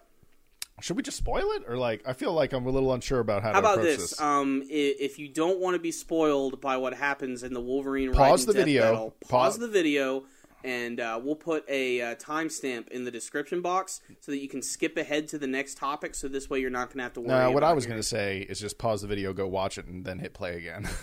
[0.81, 3.43] should we just spoil it, or like I feel like I'm a little unsure about
[3.43, 4.11] how, How to about approach this?
[4.11, 4.21] this.
[4.21, 8.47] Um, if you don't want to be spoiled by what happens in the Wolverine, Pause
[8.47, 9.15] the video.
[9.29, 10.25] pause Pa- the video,
[10.67, 14.61] and uh, we'll put a uh, timestamp in the description box so that you can
[14.61, 16.15] skip ahead to the next topic.
[16.15, 17.29] So this way you're not going to have to worry.
[17.31, 19.79] No, what about I was going to say is just pause the video, go watch
[19.79, 20.89] it, and then hit play again.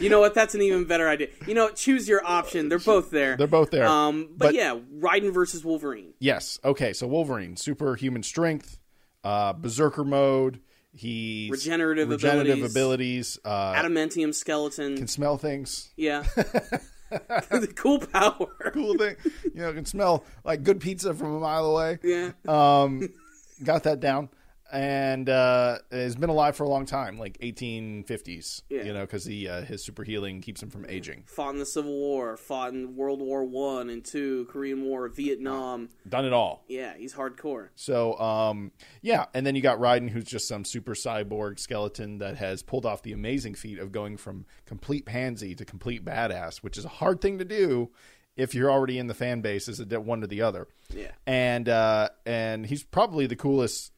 [0.00, 0.34] You know what?
[0.34, 1.28] That's an even better idea.
[1.46, 2.68] You know, choose your option.
[2.68, 3.36] They're both there.
[3.36, 3.86] They're both there.
[3.86, 6.14] Um, but, But- yeah, Raiden versus Wolverine.
[6.20, 6.58] yes.
[6.64, 6.92] Okay.
[6.92, 8.78] So Wolverine, superhuman strength,
[9.24, 10.60] uh, berserker mode.
[10.94, 13.36] He Regenerative regenerative abilities.
[13.36, 13.38] abilities.
[13.44, 14.96] uh, Adamantium skeleton.
[14.96, 15.90] can smell things.
[15.96, 16.24] yeah.
[17.10, 18.46] the cool power.
[18.72, 19.16] Cool thing.
[19.44, 21.98] You know, can smell like good pizza from a mile away.
[22.02, 22.32] Yeah.
[22.46, 23.08] Um,
[23.64, 24.28] got that down.
[24.70, 28.62] And uh, has been alive for a long time, like 1850s.
[28.68, 28.82] Yeah.
[28.82, 31.24] You know, because he uh, his super healing keeps him from aging.
[31.26, 35.88] fought in the Civil War, fought in World War One and Two, Korean War, Vietnam.
[36.08, 36.64] Done it all.
[36.68, 37.68] Yeah, he's hardcore.
[37.76, 42.36] So, um, yeah, and then you got Raiden, who's just some super cyborg skeleton that
[42.36, 46.76] has pulled off the amazing feat of going from complete pansy to complete badass, which
[46.76, 47.90] is a hard thing to do
[48.36, 50.68] if you're already in the fan base as a one to the other.
[50.94, 51.10] Yeah.
[51.26, 53.92] and uh, and he's probably the coolest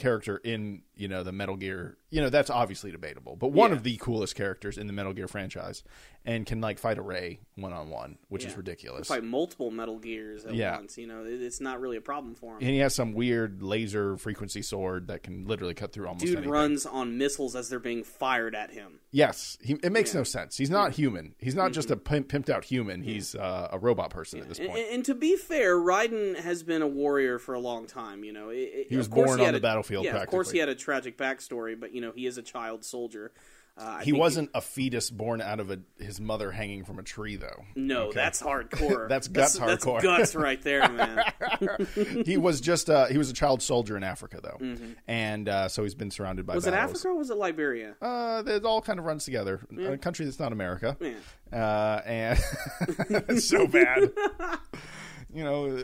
[0.00, 1.96] character in you know the Metal Gear.
[2.10, 3.76] You know that's obviously debatable, but one Yeah.
[3.76, 5.84] of the coolest characters in the Metal Gear franchise,
[6.26, 8.58] and can like fight a Ray one on one, which is Yeah.
[8.58, 9.08] ridiculous.
[9.08, 10.76] Fight multiple Metal Gears at Yeah.
[10.76, 10.96] once.
[10.98, 12.58] You know, it- it's not really a problem for him.
[12.60, 16.36] and he has some weird laser frequency sword that can literally cut through almost Dude
[16.36, 16.50] anything.
[16.50, 19.00] runs on missiles as they're being fired at him.
[19.10, 20.56] Yes, he, it makes no sense.
[20.58, 21.34] He's not human.
[21.38, 23.02] He's not just a pimp, pimped out human.
[23.02, 24.86] He's uh, a robot person at this And, point.
[24.90, 28.24] and to be fair, Raiden has been a warrior for a long time.
[28.24, 30.50] You know, It- it- He was born he on the a- battlefield, Yeah, of course
[30.50, 33.32] he had a tragic backstory, but you know, he is a child soldier.
[33.80, 37.36] Uh, he wasn't a fetus born out of a, his mother hanging from a tree,
[37.36, 37.64] though.
[37.74, 38.14] No, Okay.
[38.14, 39.08] that's hardcore.
[39.08, 40.02] That's guts that's, hardcore.
[40.02, 41.24] guts right there, man.
[42.26, 44.76] he was just uh, he was a child soldier in Africa, though,
[45.08, 46.56] and uh, so he's been surrounded by Mm-hmm.
[46.58, 46.74] Was it.
[46.74, 47.94] Africa or was it Liberia?
[48.02, 49.60] Uh, it all kind of runs together.
[49.78, 50.96] A country that's not America.
[51.00, 51.14] Yeah.
[51.52, 52.38] Uh, and
[53.28, 54.10] it's so bad.
[55.32, 55.82] you know,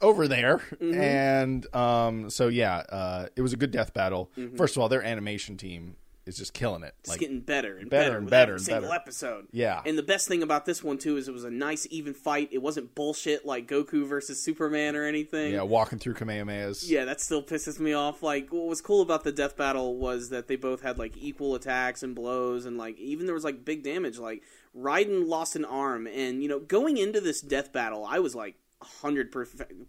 [0.00, 0.58] over there.
[0.58, 1.00] Mm-hmm.
[1.00, 4.30] And um, so, yeah, uh, it was a good death battle.
[4.36, 4.56] Mm-hmm.
[4.56, 5.96] First of all, their animation team
[6.28, 6.94] is just killing it.
[7.00, 8.94] It's Like, getting better and better better, and better every and single better.
[9.02, 9.48] episode.
[9.50, 9.82] Yeah.
[9.84, 12.48] And the best thing about this one too is it was a nice even fight.
[12.52, 15.52] It wasn't bullshit like Goku versus Superman or anything.
[15.54, 16.88] yeah, walking through Kamehamehas.
[16.88, 18.22] Yeah, that still pisses me off.
[18.22, 21.54] Like, what was cool about the death battle was that they both had like equal
[21.54, 24.18] attacks and blows, and like even there was like big damage.
[24.18, 24.42] Like
[24.76, 28.56] Raiden lost an arm, and you know, going into this death battle, I was like
[28.80, 29.32] hundred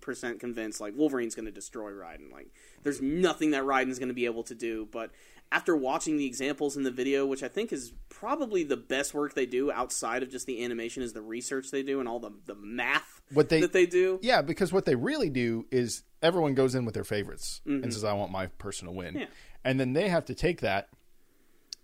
[0.01, 2.31] percent convinced like Wolverine's going to destroy Raiden.
[2.31, 2.47] Like,
[2.83, 4.87] there's nothing that Raiden's going to be able to do.
[4.91, 5.11] But
[5.51, 9.33] after watching the examples in the video, which I think is probably the best work
[9.33, 12.31] they do outside of just the animation, is the research they do and all the
[12.45, 14.19] the math What they- that they do.
[14.21, 18.03] Yeah, because what they really do is everyone goes in with their favorites and says,
[18.03, 19.09] I want my person to win.
[19.13, 19.19] Mm-hmm.
[19.21, 19.27] Yeah.
[19.63, 20.89] And then they have to take that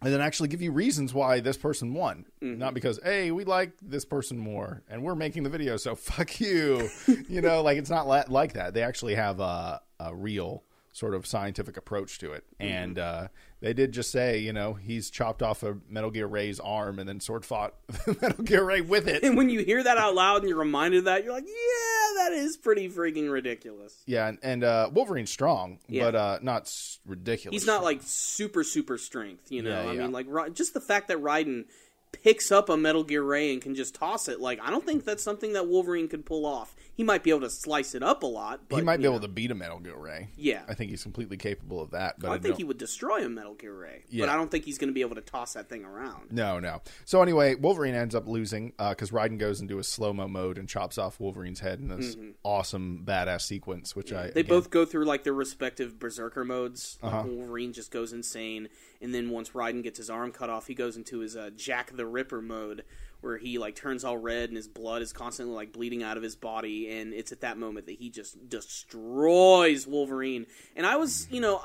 [0.02, 2.26] and then actually give you reasons why this person won.
[2.44, 2.60] Mm-hmm.
[2.60, 6.40] Not because, hey, we like this person more and we're making the video, so fuck
[6.40, 6.90] you.
[7.30, 8.74] you know, like it's not la- like that.
[8.74, 10.64] They actually have a, a real
[10.96, 12.46] sort of scientific approach to it.
[12.58, 12.72] Mm-hmm.
[12.72, 13.28] And uh,
[13.60, 17.10] they did just say, you know, he's chopped off a Metal Gear Ray's arm and
[17.10, 17.74] then sword fought
[18.22, 19.22] Metal Gear Ray with it.
[19.22, 22.24] And when you hear that out loud and you're reminded of that, you're like, yeah,
[22.24, 23.94] that is pretty freaking ridiculous.
[24.06, 26.04] Yeah, and, and uh, Wolverine's strong, Yeah.
[26.06, 27.54] but uh, not s- ridiculous.
[27.54, 29.72] He's not like super, super strength, you know?
[29.84, 30.02] Yeah, I yeah.
[30.04, 31.66] mean, like, just the fact that Raiden
[32.14, 35.04] picks up a Metal Gear Ray and can just toss it, like, I don't think
[35.04, 36.74] that's something that Wolverine could pull off.
[36.96, 39.10] He might be able to slice it up a lot, but he might be you
[39.10, 40.30] able to beat a Metal Gear Ray.
[40.38, 40.64] Yeah.
[40.70, 42.20] I think he's completely capable of that.
[42.20, 44.64] But I I, think he would destroy a Metal Gear Ray, but I don't think
[44.64, 46.32] he's going to be able to toss that thing around.
[46.32, 46.82] No, no.
[47.04, 50.70] So anyway, Wolverine ends up losing because Raiden goes into a slow mo mode and
[50.70, 54.34] chops off Wolverine's head in this awesome badass sequence, which I Mm-hmm.
[54.34, 56.98] They again- both go through like their respective berserker modes.
[57.02, 57.24] Like Uh-huh.
[57.28, 58.70] Wolverine just goes insane,
[59.02, 61.96] and then once Raiden gets his arm cut off, he goes into his uh, Jack
[61.96, 62.84] the Ripper mode,
[63.26, 66.24] where he like turns all red and his blood is constantly like bleeding out of
[66.24, 67.00] his body.
[67.00, 70.46] And it's at that moment that he just destroys Wolverine.
[70.76, 71.60] And I was, you know.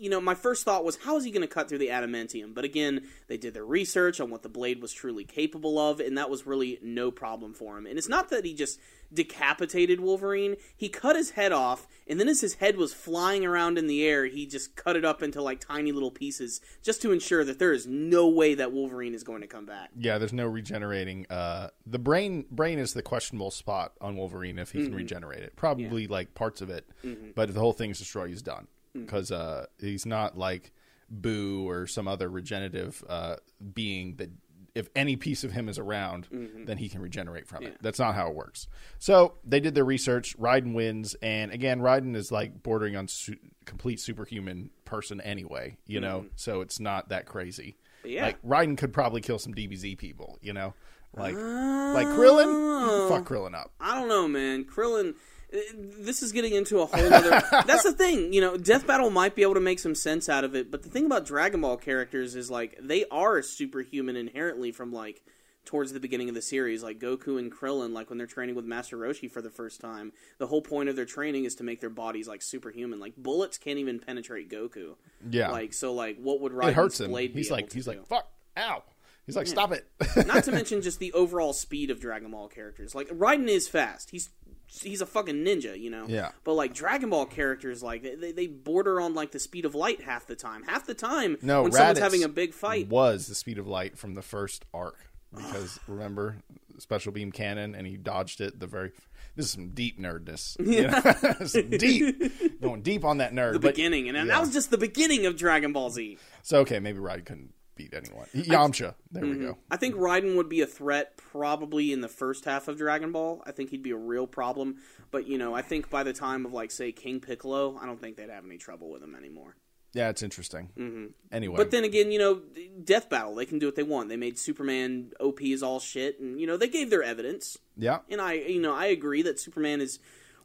[0.00, 2.54] You know, my first thought was, how is he going to cut through the adamantium?
[2.54, 6.16] But again, they did their research on what the blade was truly capable of, and
[6.16, 7.84] that was really no problem for him.
[7.86, 8.80] And it's not that he just
[9.12, 10.56] decapitated Wolverine.
[10.76, 14.04] He cut his head off, and then as his head was flying around in the
[14.06, 17.58] air, he just cut it up into like tiny little pieces just to ensure that
[17.58, 19.90] there is no way that Wolverine is going to come back.
[19.98, 21.26] yeah, there's no regenerating.
[21.28, 24.86] Uh, the brain brain is the questionable spot on Wolverine if he Mm-hmm.
[24.88, 25.56] can regenerate it.
[25.56, 26.88] Probably like parts of it,
[27.34, 28.79] but if the whole thing's destroyed, he's done Mm-hmm.
[28.94, 30.72] Because uh, he's not like
[31.08, 33.36] Boo or some other regenerative uh,
[33.74, 34.30] being that.
[34.72, 36.64] If any piece of him is around, Mm-hmm.
[36.66, 37.76] then he can regenerate from it.
[37.82, 38.68] That's not how it works.
[39.00, 40.38] So they did their research.
[40.38, 45.76] Raiden wins, and again, Raiden is like bordering on su- complete superhuman person anyway.
[45.86, 47.78] You know, so it's not that crazy.
[48.04, 48.08] Mm-hmm.
[48.10, 48.22] yeah.
[48.26, 50.72] Like Raiden could probably kill some DBZ people, you know.
[51.16, 53.08] Like like Krillin, Oh.
[53.10, 53.72] fuck Krillin up.
[53.80, 54.62] I don't know, man.
[54.64, 55.14] Krillin.
[55.52, 57.30] This is getting into a whole other.
[57.66, 58.56] that's the thing, you know.
[58.56, 61.06] Death Battle might be able to make some sense out of it, but the thing
[61.06, 65.22] about Dragon Ball characters is like they are superhuman inherently from like
[65.64, 68.64] towards the beginning of the series, like Goku and Krillin, like when they're training with
[68.64, 70.12] Master Roshi for the first time.
[70.38, 73.00] The whole point of their training is to make their bodies like superhuman.
[73.00, 74.96] Like bullets can't even penetrate Goku.
[75.30, 75.50] Yeah.
[75.50, 77.10] Like so, like what would it hurts him.
[77.10, 77.92] blade He's like he's do?
[77.92, 78.82] like fuck, ow.
[79.26, 79.86] He's like stop it.
[80.26, 82.94] Not to mention just the overall speed of Dragon Ball characters.
[82.94, 84.10] Like Raiden is fast.
[84.10, 84.30] He's
[84.70, 86.06] he's a fucking ninja, you know.
[86.08, 86.30] Yeah.
[86.44, 90.02] But like Dragon Ball characters, like they, they border on like the speed of light
[90.02, 90.62] half the time.
[90.64, 93.98] Half the time, no, when someone's having a big fight, was the speed of light
[93.98, 94.98] from the first arc
[95.34, 96.36] because remember
[96.78, 98.90] special beam cannon and he dodged it the very
[99.36, 103.74] this is some deep nerdness yeah some deep going deep on that nerd the but-
[103.74, 104.24] beginning, and yeah.
[104.24, 106.18] that was just the beginning of Dragon Ball Z.
[106.42, 110.48] so okay maybe Ride couldn't beat anyone Yamcha there we go I think Raiden would
[110.48, 113.42] be a threat probably in the first half of Dragon Ball.
[113.46, 114.76] I think he'd be a real problem.
[115.10, 118.00] But you know, I think by the time of like say King Piccolo, I don't
[118.00, 119.56] think they'd have any trouble with him anymore.
[119.92, 121.06] yeah it's interesting mm-hmm.
[121.32, 122.42] anyway But then again, you know,
[122.84, 124.08] Death Battle, they can do what they want.
[124.08, 127.58] They made Superman OP is all shit, and you know they gave their evidence.
[127.76, 129.98] yeah And I, you know, I agree that Superman is,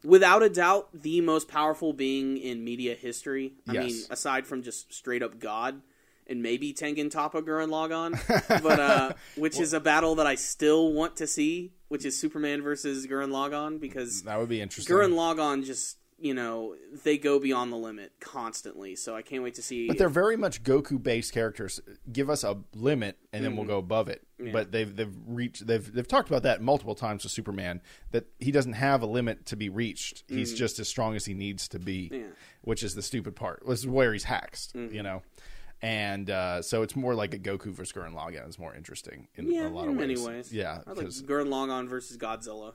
[0.04, 3.54] without a doubt, the most powerful being in media history.
[3.68, 3.84] I Yes.
[3.84, 5.82] mean, aside from just straight up God
[6.28, 10.92] and maybe Tengen Toppa Gurren Lagann, but uh, which is a battle that I still
[10.94, 15.12] want to see, which is Superman versus Gurren Lagann because that would be interesting Gurren
[15.14, 15.98] Lagann just.
[16.18, 19.88] You know, they go beyond the limit constantly, so I can't wait to see.
[19.90, 21.82] But they're very much Goku based characters.
[22.10, 23.58] Give us a limit, and then Mm-hmm.
[23.58, 24.26] we'll go above it.
[24.40, 28.52] But they've they've reached they've they've talked about that multiple times with Superman that he
[28.54, 30.24] doesn't have a limit to be reached.
[30.30, 32.14] He's just as strong as he needs to be, Mm-hmm.
[32.16, 32.22] Yeah.
[32.22, 32.32] Mm-hmm.
[32.62, 33.64] which is the stupid part.
[33.68, 35.22] This is where he's hacked, you know.
[35.86, 39.52] And uh, so it's more like a Goku versus Gurren Lagann is more interesting in
[39.52, 40.28] yeah, a lot in of many ways.
[40.28, 40.54] ways.
[40.54, 42.74] Yeah, I like Gurren Lagann versus Godzilla.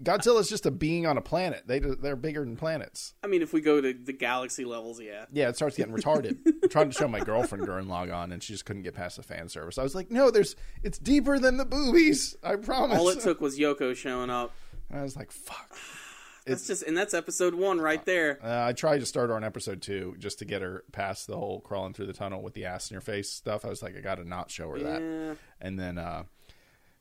[0.00, 1.64] Godzilla's just a being on a planet.
[1.66, 3.14] They they're bigger than planets.
[3.24, 5.24] I mean, if we go to the galaxy levels, yeah.
[5.32, 6.38] Yeah, it starts getting retarded.
[6.62, 9.24] I'm trying to show my girlfriend Gurren Lagann, and she just couldn't get past the
[9.24, 9.76] fan service.
[9.76, 12.36] I was like, "No, there's it's deeper than the boobies.
[12.44, 14.54] I promise." All it took was Yoko showing up.
[14.88, 15.76] And I was like, "Fuck."
[16.46, 18.38] That's just, and that's episode one right there.
[18.42, 21.36] Uh, I tried to start her on episode two just to get her past the
[21.36, 23.64] whole crawling through the tunnel with the ass in her face stuff.
[23.64, 26.24] I was like, I got to not show her that, and then uh,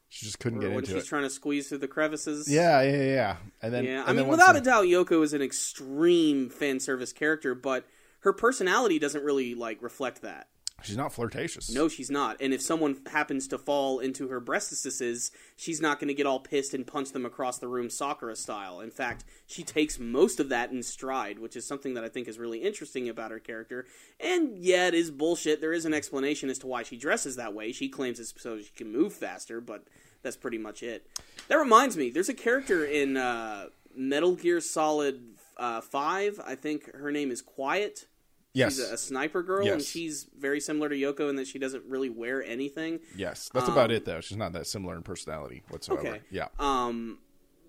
[0.10, 1.08] she just couldn't Or get when into she's it.
[1.08, 2.48] trying to squeeze through the crevices.
[2.52, 3.36] yeah, yeah, yeah.
[3.62, 4.02] And then, Yeah.
[4.02, 7.86] and I mean, without the- a doubt, Yoko is an extreme fan service character, but
[8.20, 10.48] her personality doesn't really like reflect that.
[10.82, 11.74] She's not flirtatious.
[11.74, 12.38] No, she's not.
[12.40, 16.40] And if someone happens to fall into her breastises, she's not going to get all
[16.40, 18.82] pissed and punch them across the room Sakura style.
[18.82, 22.28] In fact, she takes most of that in stride, which is something that I think
[22.28, 23.86] is really interesting about her character.
[24.20, 25.62] And yeah, it is bullshit.
[25.62, 27.72] There is an explanation as to why she dresses that way.
[27.72, 29.86] She claims it's so she can move faster, but
[30.24, 31.08] that's pretty much it.
[31.48, 35.22] That reminds me, there's a character in uh, Metal Gear Solid
[35.58, 36.42] uh, 5.
[36.46, 38.08] I think her name is Quiet.
[38.54, 41.60] Yes, She's a, a sniper girl, and she's very similar to Yoko in that she
[41.60, 43.00] doesn't really wear anything.
[43.16, 44.22] yes, that's about it though.
[44.22, 46.02] She's not that similar in personality whatsoever.
[46.02, 46.22] Um, Okay.
[46.32, 47.20] Yeah, Um,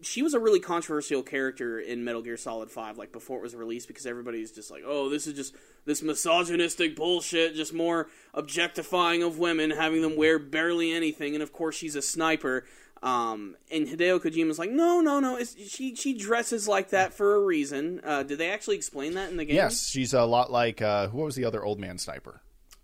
[0.02, 3.54] she was a really controversial character in Metal Gear Solid Five, like before it was
[3.54, 9.22] released, because everybody's just like, "Oh, this is just this misogynistic bullshit, just more objectifying
[9.22, 12.64] of women, having them wear barely anything." And of course, she's a sniper.
[13.02, 15.38] Um, and Hideo Kojima's like, "No, no, no.
[15.42, 19.36] She she dresses like that for a reason." Uh, did they actually explain that in
[19.36, 19.56] the game?
[19.56, 22.42] yes, she's a lot like uh, who was the other old man sniper?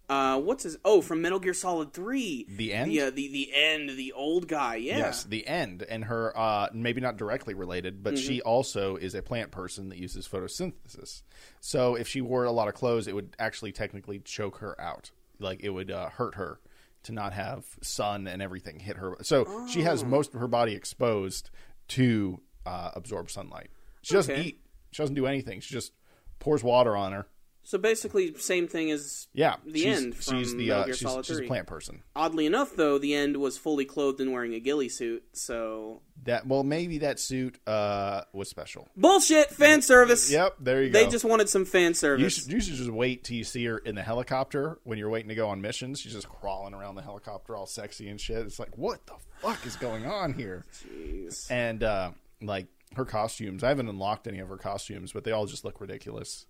[0.08, 0.78] Uh, what's his?
[0.84, 2.46] Oh, from Metal Gear Solid Three.
[2.48, 2.90] The end?
[2.90, 3.90] The uh, the the end.
[3.90, 4.76] The old guy.
[4.76, 4.98] Yeah.
[4.98, 8.48] Yes, the end, and her uh, maybe not directly related, but she Mm-hmm.
[8.48, 11.22] also is a plant person that uses photosynthesis.
[11.60, 15.10] So if she wore a lot of clothes, it would actually technically choke her out.
[15.38, 16.58] Like it would uh, hurt her
[17.04, 19.16] to not have sun and everything hit her.
[19.22, 20.06] So she has Oh.
[20.06, 21.50] most of her body exposed
[21.88, 23.68] to uh, absorb sunlight.
[24.02, 24.42] She doesn't Okay.
[24.42, 24.60] eat.
[24.90, 25.60] She doesn't do anything.
[25.60, 25.92] She just
[26.38, 27.26] pours water on her.
[27.68, 31.38] So basically, same thing as Yeah, The she's, end from she's the uh, she's, she's
[31.40, 32.02] a plant person.
[32.16, 35.22] Oddly enough, though, the end was fully clothed and wearing a ghillie suit.
[35.34, 38.88] So That well, maybe that suit uh, was special.
[38.96, 40.30] bullshit fan service.
[40.30, 40.98] Yep, there you go.
[40.98, 42.34] They just wanted some fan You service.
[42.36, 45.28] should, you should just wait till you see her in the helicopter when you're waiting
[45.28, 46.00] to go on missions.
[46.00, 48.38] She's just crawling around the helicopter all sexy and shit.
[48.46, 50.64] It's like, what the fuck is going on here?
[50.72, 51.50] Jeez.
[51.50, 55.44] And uh, like her costumes, I haven't unlocked any of her costumes, but they all
[55.44, 56.46] just look ridiculous.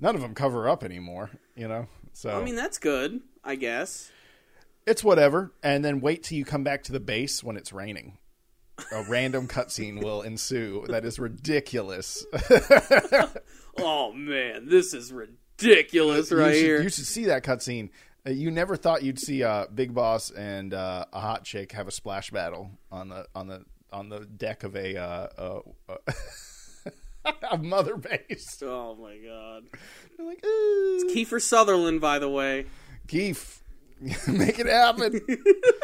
[0.00, 1.86] None of them cover up anymore, you know.
[2.12, 4.10] So I mean, that's good, I guess.
[4.86, 5.52] it's whatever.
[5.62, 8.18] And then wait till you come back to the base when it's raining.
[8.92, 10.84] A random cutscene will ensue.
[10.88, 12.24] That is ridiculous.
[13.78, 16.82] Oh man, this is ridiculous right you should, here.
[16.82, 17.90] You should see that cutscene.
[18.26, 21.88] Uh, You never thought you'd see uh, Big Boss and uh, a hot chick have
[21.88, 25.28] a splash battle on the on the on the deck of a uh,
[25.88, 25.96] uh,
[27.24, 28.62] uh, a mother base.
[28.62, 29.64] Oh my god.
[30.16, 32.66] They're like, "Ooh, Kiefer Sutherland, by the way.
[33.08, 33.62] Keef,
[34.28, 35.20] make it happen.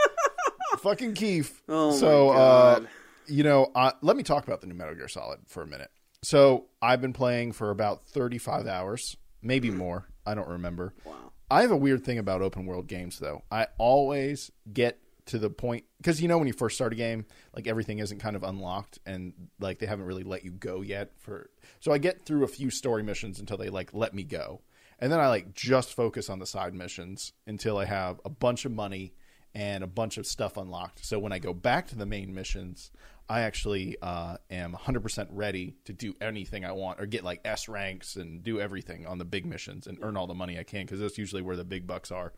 [0.79, 1.63] Fucking Keef.
[1.69, 2.85] Oh my so, God.
[2.85, 2.87] Uh,
[3.27, 5.91] you know, uh, let me talk about the new Metal Gear Solid for a minute.
[6.23, 10.07] So, I've been playing for about 35 hours, maybe more.
[10.25, 10.95] I don't remember.
[11.05, 11.15] Wow.
[11.51, 13.43] I have a weird thing about open world games, though.
[13.51, 17.27] I always get to the point because you know when you first start a game,
[17.55, 21.13] like everything isn't kind of unlocked and like they haven't really let you go yet.
[21.19, 24.63] For so I get through a few story missions until they like let me go,
[24.99, 28.65] and then I like just focus on the side missions until I have a bunch
[28.65, 29.15] of money
[29.55, 31.05] and a bunch of stuff unlocked.
[31.05, 32.91] So when I go back to the main missions,
[33.29, 37.67] I actually uh, am 100% ready to do anything I want or get like S
[37.69, 40.83] ranks and do everything on the big missions and earn all the money I can
[40.83, 42.35] because that's usually where the big bucks are.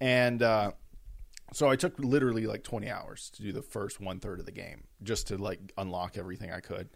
[0.00, 0.72] And uh,
[1.52, 4.52] so I took literally like 20 hours to do the first one third of the
[4.52, 6.88] game just to like unlock everything I could.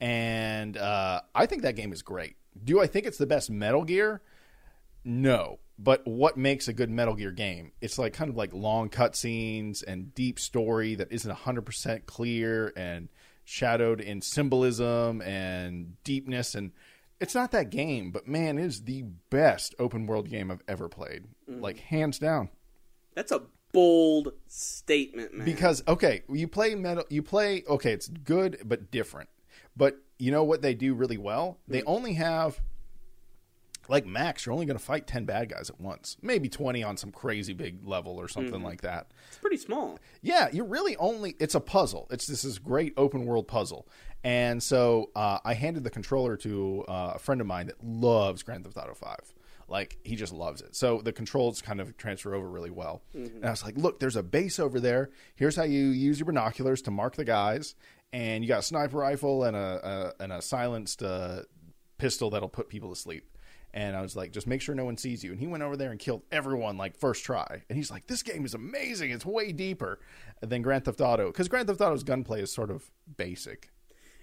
[0.00, 2.36] And uh, I think that game is great.
[2.62, 4.22] Do I think it's the best Metal Gear?
[5.04, 5.58] No.
[5.78, 7.72] But what makes a good Metal Gear game?
[7.80, 13.08] It's like kind of like long cutscenes and deep story that isn't 100% clear and
[13.44, 16.54] shadowed in symbolism and deepness.
[16.54, 16.72] And
[17.20, 20.88] it's not that game, but man, it is the best open world game I've ever
[20.88, 21.24] played.
[21.48, 22.50] Like, hands down.
[23.14, 25.44] That's a bold statement, man.
[25.44, 27.04] Because okay, you play metal.
[27.08, 27.92] You play okay.
[27.92, 29.28] It's good but different.
[29.76, 31.58] But you know what they do really well?
[31.66, 32.60] They only have
[33.88, 34.46] like max.
[34.46, 37.52] You're only going to fight ten bad guys at once, maybe twenty on some crazy
[37.52, 39.08] big level or something like that.
[39.28, 39.98] it's pretty small.
[40.20, 41.34] Yeah, you're really only.
[41.40, 42.06] It's a puzzle.
[42.10, 43.88] It's this is great open world puzzle.
[44.24, 48.42] And so uh, I handed the controller to uh, a friend of mine that loves
[48.42, 49.34] Grand Theft Auto Five.
[49.68, 50.74] Like he just loves it.
[50.76, 53.02] So the controls kind of transfer over really well.
[53.14, 55.10] And I was like, "Look, there's a base over there.
[55.34, 57.74] Here's how you use your binoculars to mark the guys,
[58.12, 61.42] and you got a sniper rifle and a, a and a silenced uh,
[61.98, 63.28] pistol that'll put people to sleep."
[63.74, 65.30] And I was like, just make sure no one sees you.
[65.30, 67.62] And he went over there and killed everyone like first try.
[67.70, 69.10] And he's like, this game is amazing.
[69.12, 69.98] It's way deeper
[70.42, 73.70] than Grand Theft Auto because Grand Theft Auto's gunplay is sort of basic.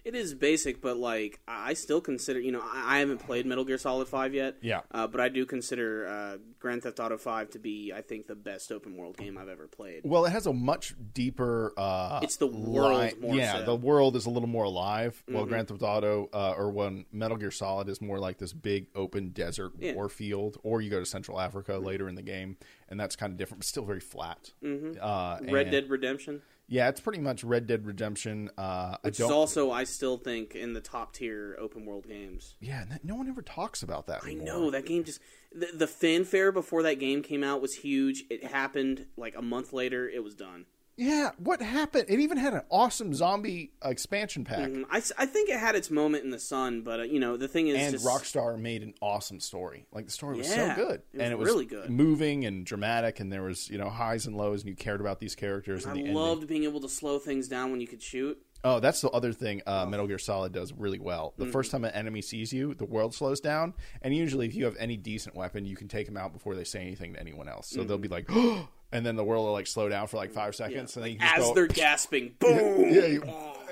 [0.05, 3.77] It is basic, but like I still consider, you know, I haven't played Metal Gear
[3.77, 4.55] Solid Five yet.
[4.62, 4.81] Yeah.
[4.91, 8.35] Uh, but I do consider uh, Grand Theft Auto Five to be, I think, the
[8.35, 10.01] best open world game I've ever played.
[10.03, 11.73] Well, it has a much deeper.
[11.77, 13.65] Uh, It's the world more yeah, so.
[13.65, 15.21] the world is a little more alive.
[15.27, 15.49] Well, Mm-hmm.
[15.49, 19.29] Grand Theft Auto uh, or when Metal Gear Solid is more like this big open
[19.29, 19.93] desert Yeah.
[19.93, 22.57] war field, or you go to Central Africa later in the game,
[22.88, 24.51] and that's kind of different, but still very flat.
[24.63, 24.97] Mm-hmm.
[25.01, 28.51] Uh, Red Dead Redemption, Yeah, it's pretty much Red Dead Redemption.
[28.58, 32.55] Uh, I which is also, I still think, in the top tier open world games.
[32.62, 34.21] yeah, that- no one ever talks about that.
[34.23, 34.45] I anymore.
[34.45, 35.19] know that game just
[35.51, 38.23] the, the fanfare before that game came out was huge.
[38.29, 40.08] It happened like a month later.
[40.08, 40.65] It was done.
[41.01, 42.05] Yeah, what happened?
[42.09, 44.69] It even had an awesome zombie expansion pack.
[44.69, 47.38] Mm, I, I think it had its moment in the sun, but uh, you know
[47.38, 49.85] the thing is, and just, Rockstar made an awesome story.
[49.93, 51.89] Like the story was Yeah, so good, it was and it was really good.
[51.89, 55.19] moving and dramatic, and there was you know highs and lows, and you cared about
[55.21, 55.85] these characters.
[55.85, 56.15] I and the ending.
[56.15, 58.38] loved being able to slow things down when you could shoot.
[58.62, 61.31] Oh, that's the other thing uh, Metal Gear Solid does really well.
[61.31, 61.45] Mm-hmm.
[61.45, 64.65] The first time an enemy sees you, the world slows down, and usually if you
[64.65, 67.47] have any decent weapon, you can take them out before they say anything to anyone
[67.47, 67.69] else.
[67.69, 68.01] So they'll Mm-hmm.
[68.01, 71.06] be like, and then the world will like slow down for like five seconds, and
[71.06, 72.93] then you As go, they're gasping, boom!
[72.93, 73.23] yeah, you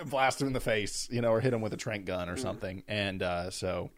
[0.05, 2.37] blast them in the face, you know, or hit them with a trank gun or
[2.37, 2.83] something.
[2.87, 3.89] And uh, so,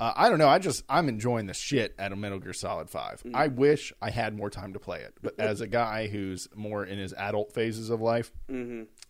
[0.00, 0.48] uh, I don't know.
[0.48, 4.10] I just I'm enjoying the shit out of Metal Gear Solid 5 I wish I
[4.10, 7.52] had more time to play it, but as a guy who's more in his adult
[7.52, 8.32] phases of life,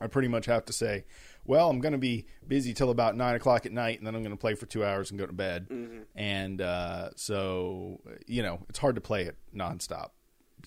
[0.00, 1.04] I pretty much have to say,
[1.46, 4.22] well, I'm going to be busy till about nine o'clock at night, and then I'm
[4.22, 5.66] going to play for two hours and go to bed.
[6.14, 10.10] And uh, so, you know, it's hard to play it nonstop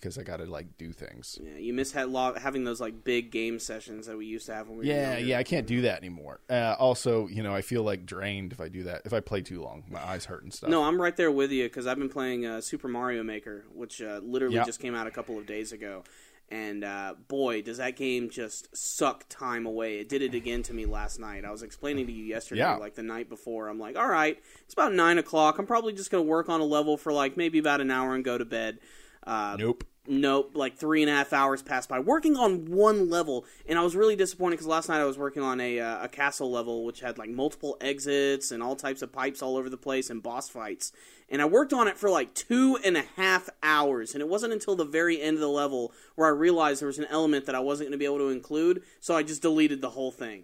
[0.04, 1.40] because I got to like do things.
[1.42, 4.54] Yeah, you miss ha- lo- having those like big game sessions that we used to
[4.54, 6.42] have when we were Yeah, yeah, I can't do that anymore.
[6.50, 9.04] Uh, also, you know, I feel like drained if I do that.
[9.06, 10.70] If I play too long, my eyes hurt and stuff.
[10.70, 14.02] No, I'm right there with you because I've been playing uh, Super Mario Maker, which
[14.02, 14.66] uh, literally Yeah.
[14.66, 16.04] just came out a couple of days ago.
[16.50, 19.98] And uh, boy, does that game just suck time away.
[20.00, 21.46] It did it again to me last night.
[21.46, 22.76] I was explaining to you yesterday, Yeah.
[22.76, 23.70] like the night before.
[23.70, 25.58] I'm like, all right, it's about nine o'clock.
[25.58, 28.14] I'm probably just going to work on a level for like maybe about an hour
[28.14, 28.80] and go to bed.
[29.26, 29.84] Uh, nope.
[30.06, 33.84] Nope, like three and a half hours passed by working on one level, and I
[33.84, 36.84] was really disappointed because last night I was working on a uh, a castle level
[36.84, 40.22] which had like multiple exits and all types of pipes all over the place and
[40.22, 40.92] boss fights,
[41.30, 44.52] and I worked on it for like two and a half hours, and it wasn't
[44.52, 47.56] until the very end of the level where I realized there was an element that
[47.56, 50.44] I wasn't going to be able to include, so I just deleted the whole thing.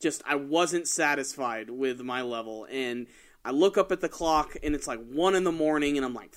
[0.00, 3.06] Just I wasn't satisfied with my level, and
[3.44, 6.14] I look up at the clock and it's like one in the morning, and I'm
[6.14, 6.34] like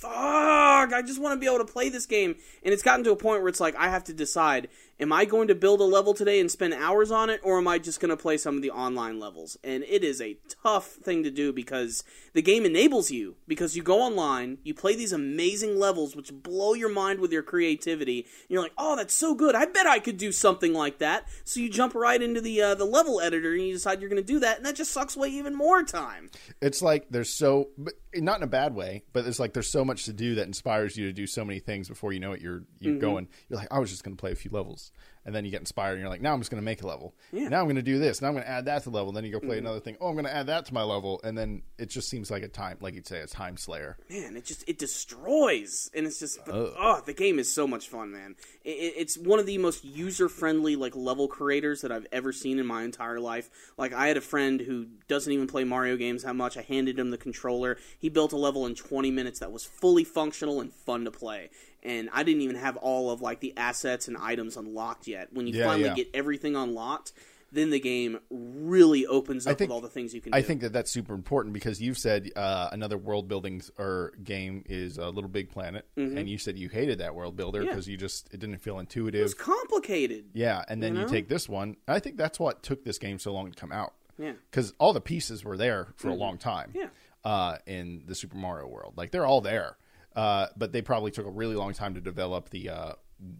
[0.00, 2.36] fuck, I just want to be able to play this game.
[2.62, 4.68] And it's gotten to a point where it's like, I have to decide,
[5.00, 7.66] am I going to build a level today and spend hours on it, or am
[7.66, 9.56] I just going to play some of the online levels?
[9.64, 13.82] And it is a tough thing to do because the game enables you, because you
[13.82, 18.50] go online, you play these amazing levels which blow your mind with your creativity, and
[18.50, 21.26] you're like, oh, that's so good, I bet I could do something like that.
[21.44, 24.22] So you jump right into the, uh, the level editor and you decide you're going
[24.22, 26.30] to do that, and that just sucks away even more time.
[26.60, 29.84] It's like there's so, but not in a bad way, but it's like there's so
[29.84, 32.40] much to do that inspires you to do so many things before you know it.
[32.40, 33.00] You're you're Mm-hmm.
[33.00, 33.28] going.
[33.48, 34.89] You're like, I was just going to play a few levels,
[35.24, 36.86] and then you get inspired, and you're like, now I'm just going to make a
[36.86, 37.14] level.
[37.32, 37.40] Yeah.
[37.42, 37.50] Mm-hmm.
[37.50, 38.20] Now I'm going to do this.
[38.22, 39.12] Now I'm going to add that to the level.
[39.12, 39.96] Then you go play another thing.
[40.00, 42.42] Oh, I'm going to add that to my level, and then it just seems like
[42.42, 43.96] a time, like you'd say, a time slayer.
[44.08, 48.12] man, it just it destroys, and it's just oh, the game is so much fun,
[48.12, 48.36] man.
[48.64, 52.32] It, it- it's one of the most user friendly like level creators that I've ever
[52.32, 53.48] seen in my entire life.
[53.78, 56.56] Like I had a friend who doesn't even play Mario games that much.
[56.56, 57.76] I handed him the controller.
[57.98, 61.50] He built a level in 20 minutes that was fully functional and fun to play.
[61.82, 65.32] And I didn't even have all of like the assets and items unlocked yet.
[65.32, 65.94] When you Yeah, finally yeah.
[65.94, 67.12] get everything unlocked,
[67.52, 70.46] then the game really opens up think- with all the things you can I do.
[70.46, 74.98] think that that's super important because you've said uh, another world building or game is
[74.98, 77.66] a Little Big Planet, and you said you hated that world builder Mm-hmm.
[77.66, 77.72] Yeah.
[77.72, 79.20] because you just it didn't feel intuitive.
[79.20, 80.26] it was complicated.
[80.32, 81.76] Yeah, and then You you, take this one.
[81.88, 83.94] I think that's what took this game so long to come out.
[84.18, 84.32] Yeah.
[84.50, 86.72] because all the pieces were there for a long time.
[86.74, 86.88] Yeah.
[87.24, 89.76] uh, in the Super Mario world, like they're all there,
[90.16, 92.92] uh, but they probably took a really long time to develop the uh,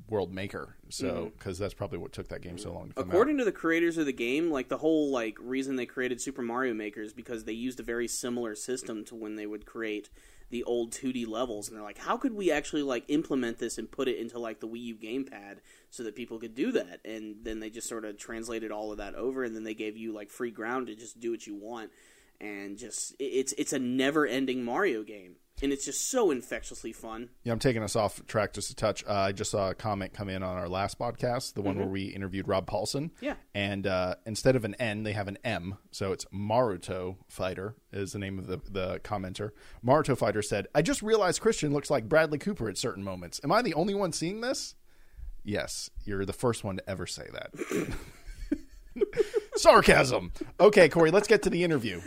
[0.08, 0.76] world maker.
[0.88, 3.52] So because that's probably what took that game so long to come According to the
[3.52, 7.12] creators of the game, like the whole like reason they created Super Mario Maker is
[7.12, 10.10] because they used a very similar system to when they would create
[10.50, 13.90] the old 2D levels, and they're like, how could we actually like implement this and
[13.90, 15.58] put it into like the Wii U gamepad
[15.90, 17.00] so that people could do that?
[17.04, 19.96] And then they just sort of translated all of that over, and then they gave
[19.96, 21.92] you like free ground to just do what you want,
[22.40, 27.30] and just it's it's a never ending Mario game, and it's just so infectiously fun.
[27.44, 29.04] Yeah, I'm taking us off track just a touch.
[29.06, 31.86] Uh, I just saw a comment come in on our last podcast, the one where
[31.86, 33.10] we interviewed Rob Paulsen.
[33.20, 33.34] Yeah.
[33.54, 35.76] And uh, instead of an N, they have an M.
[35.90, 39.50] So it's Maruto Fighter is the name of the, the commenter.
[39.84, 43.40] Maruto Fighter said, I just realized Christian looks like Bradley Cooper at certain moments.
[43.44, 44.74] Am I the only one seeing this?
[45.42, 47.96] Yes, you're the first one to ever say that.
[49.56, 50.32] Sarcasm.
[50.58, 52.00] Okay, Corey, let's get to the interview.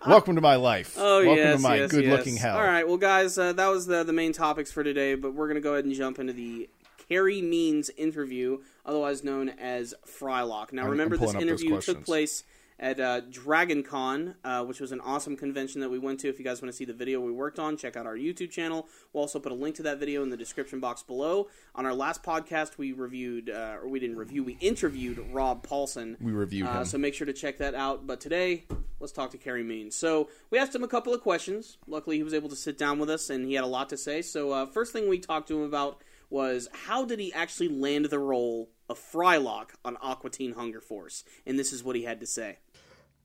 [0.06, 0.94] Welcome to my life.
[0.96, 2.42] Oh Welcome yes, to my yes, good-looking yes.
[2.42, 2.56] hell.
[2.56, 5.16] All right, well, guys, uh, that was the the main topics for today.
[5.16, 6.68] But we're gonna go ahead and jump into the
[7.08, 10.72] Carey Means interview, otherwise known as Frylock.
[10.72, 12.44] Now, I'm- remember I'm this interview took place
[12.80, 16.28] at uh, Dragon Con, uh, which was an awesome convention that we went to.
[16.28, 18.50] If you guys want to see the video we worked on, check out our YouTube
[18.50, 18.86] channel.
[19.12, 21.48] We'll also put a link to that video in the description box below.
[21.74, 26.16] On our last podcast, we reviewed, uh, or we didn't review, we interviewed Rob Paulsen.
[26.20, 26.84] We reviewed Uh, him.
[26.84, 28.06] so make sure to check that out.
[28.06, 28.64] But today,
[29.00, 29.96] let's talk to Carey Means.
[29.96, 31.78] So we asked him a couple of questions.
[31.88, 33.96] Luckily, he was able to sit down with us, and he had a lot to
[33.96, 34.22] say.
[34.22, 38.04] So uh, first thing we talked to him about was how did he actually land
[38.04, 41.24] the role of Frylock on Aqua Teen Hunger Force?
[41.46, 42.58] And this is what he had to say.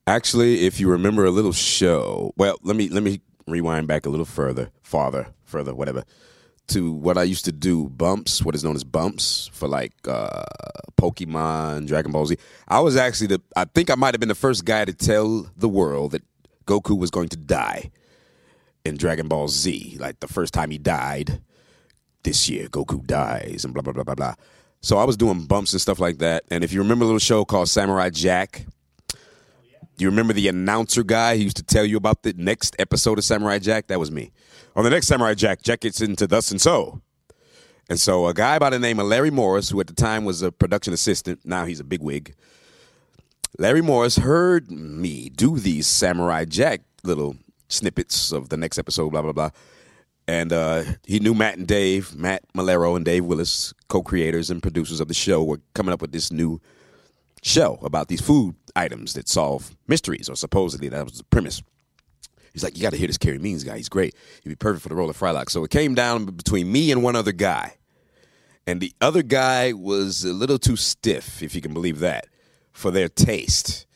[0.05, 4.09] Actually, if you remember a little show, well, let me let me rewind back a
[4.09, 6.03] little further, farther, further, whatever,
[6.67, 10.43] to what I used to do bumps, what is known as bumps for like uh,
[10.97, 12.37] Pokemon, Dragon Ball Z.
[12.67, 15.49] I was actually the, I think I might have been the first guy to tell
[15.55, 16.23] the world that
[16.65, 17.89] Goku was going to die
[18.83, 19.97] in Dragon Ball Z.
[20.01, 21.41] Like the first time he died,
[22.23, 24.35] this year Goku dies, and blah blah blah blah blah.
[24.81, 26.43] So I was doing bumps and stuff like that.
[26.51, 28.65] And if you remember a little show called Samurai Jack.
[29.97, 33.23] You remember the announcer guy who used to tell you about the next episode of
[33.23, 33.87] Samurai Jack?
[33.87, 34.31] That was me.
[34.75, 37.01] On the next Samurai Jack, Jack gets into thus and so.
[37.89, 40.41] And so a guy by the name of Larry Morris, who at the time was
[40.41, 42.33] a production assistant, now he's a bigwig.
[43.59, 47.35] Larry Morris heard me do these Samurai Jack little
[47.67, 49.49] snippets of the next episode, blah, blah, blah.
[50.27, 54.63] And uh, he knew Matt and Dave, Matt Maiellaro and Dave Willis, co creators and
[54.63, 56.61] producers of the show, were coming up with this new
[57.43, 61.61] show about these food items that solve mysteries, or supposedly that was the premise.
[62.53, 63.77] He's like, you got to hear this Carey Means guy.
[63.77, 64.15] He's great.
[64.43, 65.49] He'd be perfect for the role of Frylock.
[65.49, 67.75] So it came down between me and one other guy.
[68.65, 72.27] And the other guy was a little too stiff, if you can believe that,
[72.71, 73.87] for their taste.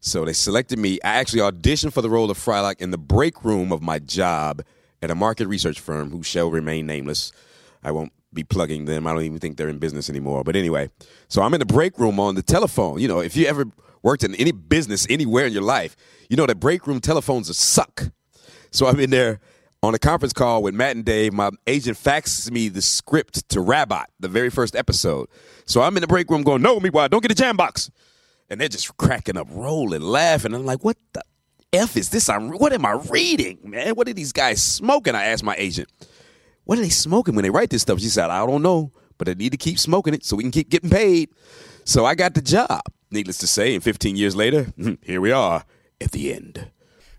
[0.00, 0.98] So they selected me.
[1.04, 4.62] I actually auditioned for the role of Frylock in the break room of my job
[5.02, 7.30] at a market research firm who shall remain nameless.
[7.82, 9.06] I won't be plugging them.
[9.06, 10.44] I don't even think they're in business anymore.
[10.44, 10.90] But anyway,
[11.28, 13.00] so I'm in the break room on the telephone.
[13.00, 13.66] You know, if you ever
[14.02, 15.96] worked in any business anywhere in your life,
[16.28, 18.04] you know that break room telephones suck.
[18.70, 19.40] So I'm in there
[19.82, 21.32] on a conference call with Matt and Dave.
[21.32, 25.28] My agent faxes me the script to Rabbot, the very first episode.
[25.64, 27.08] So I'm in the break room going, no, me, why?
[27.08, 27.90] Don't get a jam box.
[28.50, 30.54] And they're just cracking up, rolling, laughing.
[30.54, 31.22] I'm like, what the?
[31.72, 32.28] f is this?
[32.28, 33.94] I'm what am I reading, man?
[33.94, 35.14] What are these guys smoking?
[35.14, 35.88] I asked my agent.
[36.68, 37.98] What are they smoking when they write this stuff?
[37.98, 40.50] She said, I don't know, but they need to keep smoking it so we can
[40.50, 41.30] keep getting paid.
[41.86, 42.82] So I got the job.
[43.10, 44.66] Needless to say, and 15 years later,
[45.02, 45.64] here we are
[45.98, 46.70] at the end.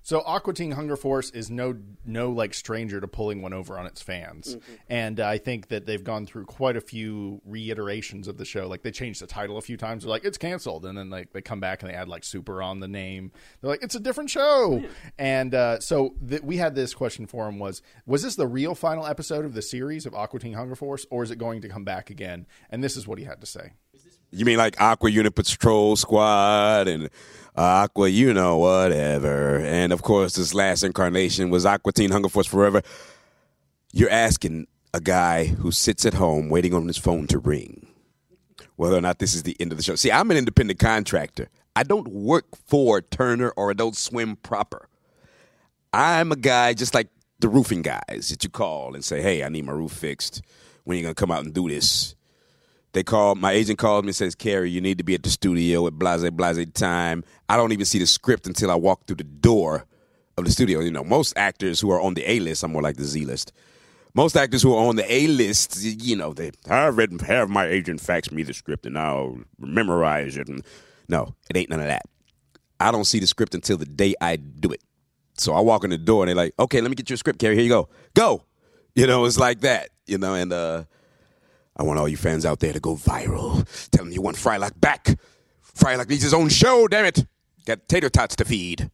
[0.09, 3.85] So Aqua Teen Hunger Force is no no like stranger to pulling one over on
[3.85, 4.73] its fans, mm-hmm.
[4.89, 8.67] and uh, I think that they've gone through quite a few reiterations of the show.
[8.67, 10.01] Like they changed the title a few times.
[10.01, 12.59] They're like it's canceled, and then like they come back and they add like Super
[12.59, 13.31] on the name.
[13.61, 14.79] They're like it's a different show.
[14.81, 14.89] Yeah.
[15.19, 18.73] And uh, so th- we had this question for him: was was this the real
[18.73, 21.69] final episode of the series of Aqua Teen Hunger Force, or is it going to
[21.69, 22.47] come back again?
[22.71, 23.73] And this is what he had to say.
[24.31, 27.09] You mean like Aqua Unit Patrol Squad and
[27.59, 29.59] Aqua, you know, whatever.
[29.59, 32.81] And of course, this last incarnation was Aqua Teen Hunger Force Forever.
[33.91, 37.85] You're asking a guy who sits at home waiting on his phone to ring
[38.77, 39.95] whether or not this is the end of the show.
[39.95, 41.49] See, I'm an independent contractor.
[41.75, 44.87] I don't work for Turner or Adult Swim proper.
[45.91, 49.49] I'm a guy just like the roofing guys that you call and say, hey, I
[49.49, 50.41] need my roof fixed.
[50.85, 52.15] When are you going to come out and do this?
[52.93, 55.29] They called my agent called me and says, Carey, you need to be at the
[55.29, 57.23] studio at blase blase time.
[57.47, 59.85] I don't even see the script until I walk through the door
[60.37, 60.79] of the studio.
[60.79, 63.25] You know, most actors who are on the A list, I'm more like the Z
[63.25, 63.51] list.
[64.15, 67.67] Most actors who are on the A list, you know, they I read have my
[67.67, 70.47] agent fax me the script and I'll memorize it.
[70.47, 70.63] And
[71.07, 72.03] no, it ain't none of that.
[72.79, 74.81] I don't see the script until the day I do it.
[75.37, 77.39] So I walk in the door and they're like, okay, let me get your script,
[77.39, 77.55] Carey.
[77.55, 77.87] Here you go.
[78.15, 78.43] Go.
[78.95, 79.89] You know, it's like that.
[80.07, 80.85] You know, and uh
[81.79, 83.65] I want all you fans out there to go viral.
[83.91, 85.17] Tell them you want Frylock back.
[85.75, 87.25] Frylock needs his own show, damn it.
[87.65, 88.91] Got tater tots to feed.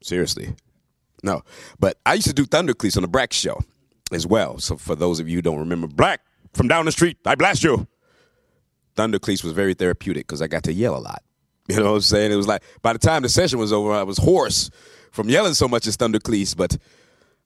[0.00, 0.54] Seriously.
[1.24, 1.42] No.
[1.80, 3.58] But I used to do Thundercleese on the Brak show
[4.12, 4.58] as well.
[4.58, 6.20] So for those of you who don't remember, Black
[6.52, 7.88] from down the street, I blast you.
[8.96, 11.22] Thundercleese was very therapeutic because I got to yell a lot.
[11.66, 12.30] You know what I'm saying?
[12.30, 14.70] It was like by the time the session was over, I was hoarse
[15.12, 16.76] from yelling so much as Thundercleese, but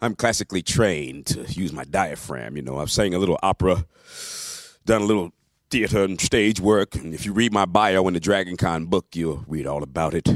[0.00, 2.56] I'm classically trained to use my diaphragm.
[2.56, 3.84] You know, I've sang a little opera,
[4.84, 5.32] done a little
[5.70, 9.06] theater and stage work, and if you read my bio in the Dragon Con book,
[9.14, 10.28] you'll read all about it.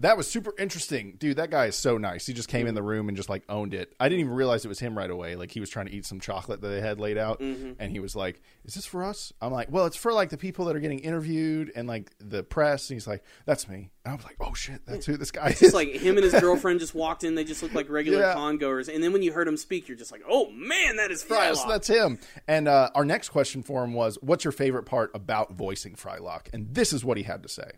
[0.00, 1.36] That was super interesting, dude.
[1.36, 2.26] That guy is so nice.
[2.26, 3.94] He just came in the room and just like owned it.
[4.00, 5.36] I didn't even realize it was him right away.
[5.36, 7.72] Like he was trying to eat some chocolate that they had laid out, mm-hmm.
[7.78, 10.38] and he was like, "Is this for us?" I'm like, "Well, it's for like the
[10.38, 14.12] people that are getting interviewed and like the press." And he's like, "That's me." And
[14.12, 16.24] I was like, "Oh shit, that's who this guy it's is." Just like him and
[16.24, 17.34] his girlfriend just walked in.
[17.34, 18.32] They just looked like regular yeah.
[18.32, 21.10] con goers, and then when you heard him speak, you're just like, "Oh man, that
[21.10, 22.18] is Frylock." Yes, that's him.
[22.48, 26.46] And uh, our next question for him was, "What's your favorite part about voicing Frylock?"
[26.54, 27.72] And this is what he had to say.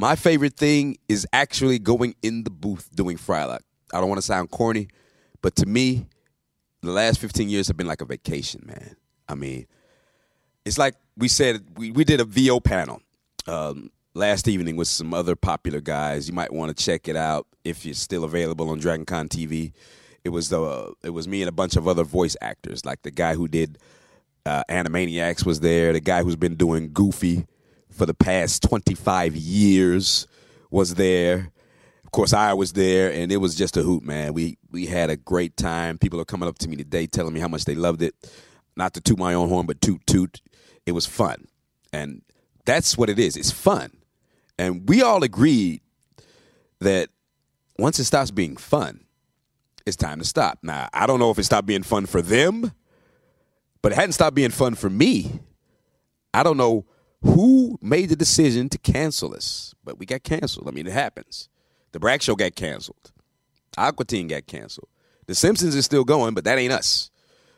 [0.00, 3.60] My favorite thing is actually going in the booth doing Frylock.
[3.92, 4.88] I don't want to sound corny,
[5.42, 6.06] but to me,
[6.80, 8.96] the last 15 years have been like a vacation, man.
[9.28, 9.66] I mean,
[10.64, 13.02] it's like we said, we, we did a VO panel
[13.46, 16.26] um, last evening with some other popular guys.
[16.26, 19.72] You might want to check it out if it's still available on DragonCon TV.
[20.24, 23.02] It was the uh, it was me and a bunch of other voice actors, like
[23.02, 23.76] the guy who did
[24.46, 27.44] uh, Animaniacs was there, the guy who's been doing Goofy
[27.90, 30.26] for the past 25 years
[30.70, 31.52] was there.
[32.04, 34.34] Of course, I was there, and it was just a hoot, man.
[34.34, 35.98] We we had a great time.
[35.98, 38.14] People are coming up to me today telling me how much they loved it.
[38.76, 40.40] Not to toot my own horn, but toot toot.
[40.86, 41.46] It was fun,
[41.92, 42.22] and
[42.64, 43.36] that's what it is.
[43.36, 43.92] It's fun,
[44.58, 45.82] and we all agreed
[46.80, 47.10] that
[47.78, 49.04] once it stops being fun,
[49.86, 50.58] it's time to stop.
[50.62, 52.72] Now, I don't know if it stopped being fun for them,
[53.82, 55.40] but it hadn't stopped being fun for me.
[56.34, 56.86] I don't know
[57.22, 59.74] who made the decision to cancel us?
[59.84, 60.68] But we got canceled.
[60.68, 61.48] I mean, it happens.
[61.92, 63.12] The Brak Show got canceled.
[63.76, 64.88] Aqua Teen got canceled.
[65.26, 67.10] The Simpsons is still going, but that ain't us.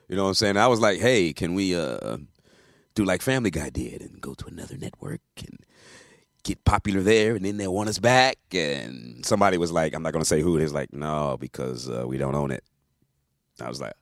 [0.08, 0.56] You know what I'm saying?
[0.56, 2.18] I was like, hey, can we uh,
[2.94, 5.58] do like Family Guy did and go to another network and
[6.44, 8.36] get popular there, and then they want us back?
[8.52, 11.88] And somebody was like, I'm not going to say who it is, like, no, because
[11.88, 12.64] uh, we don't own it.
[13.60, 13.94] I was like,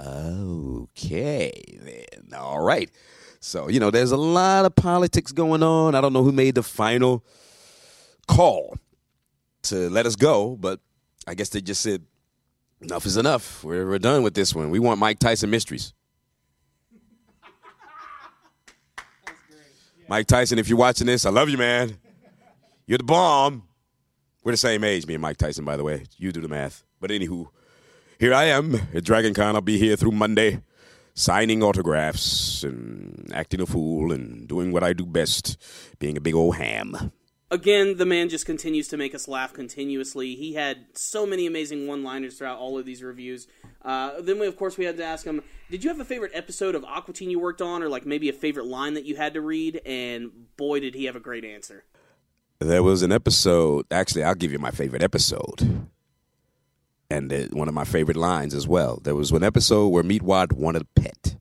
[0.00, 1.52] okay,
[1.82, 2.38] then.
[2.38, 2.90] All right.
[3.40, 5.94] So, you know, there's a lot of politics going on.
[5.94, 7.24] I don't know who made the final
[8.26, 8.76] call
[9.64, 10.80] to let us go, but
[11.26, 12.04] I guess they just said,
[12.80, 13.62] enough is enough.
[13.64, 14.70] We're, we're done with this one.
[14.70, 15.92] We want Mike Tyson mysteries.
[20.08, 21.98] Mike Tyson, if you're watching this, I love you, man.
[22.86, 23.64] You're the bomb.
[24.42, 26.04] We're the same age, me and Mike Tyson, by the way.
[26.16, 26.82] You do the math.
[27.00, 27.48] But anywho,
[28.18, 29.54] here I am at Dragon Con.
[29.54, 30.62] I'll be here through Monday
[31.18, 35.60] signing autographs and acting a fool and doing what I do best,
[35.98, 37.12] being a big old ham.
[37.50, 40.34] Again, the man just continues to make us laugh continuously.
[40.34, 43.48] He had so many amazing one-liners throughout all of these reviews.
[43.82, 46.32] Uh, then, we, of course, we had to ask him, "Did you have a favorite
[46.34, 49.16] episode of Aqua Teen you worked on, or like maybe a favorite line that you
[49.16, 51.84] had to read?" And boy, did he have a great answer.
[52.60, 53.86] There was an episode.
[53.90, 55.88] Actually, I'll give you my favorite episode,
[57.10, 59.00] and it, one of my favorite lines as well.
[59.02, 61.36] There was one episode where Meatwad wanted a pet.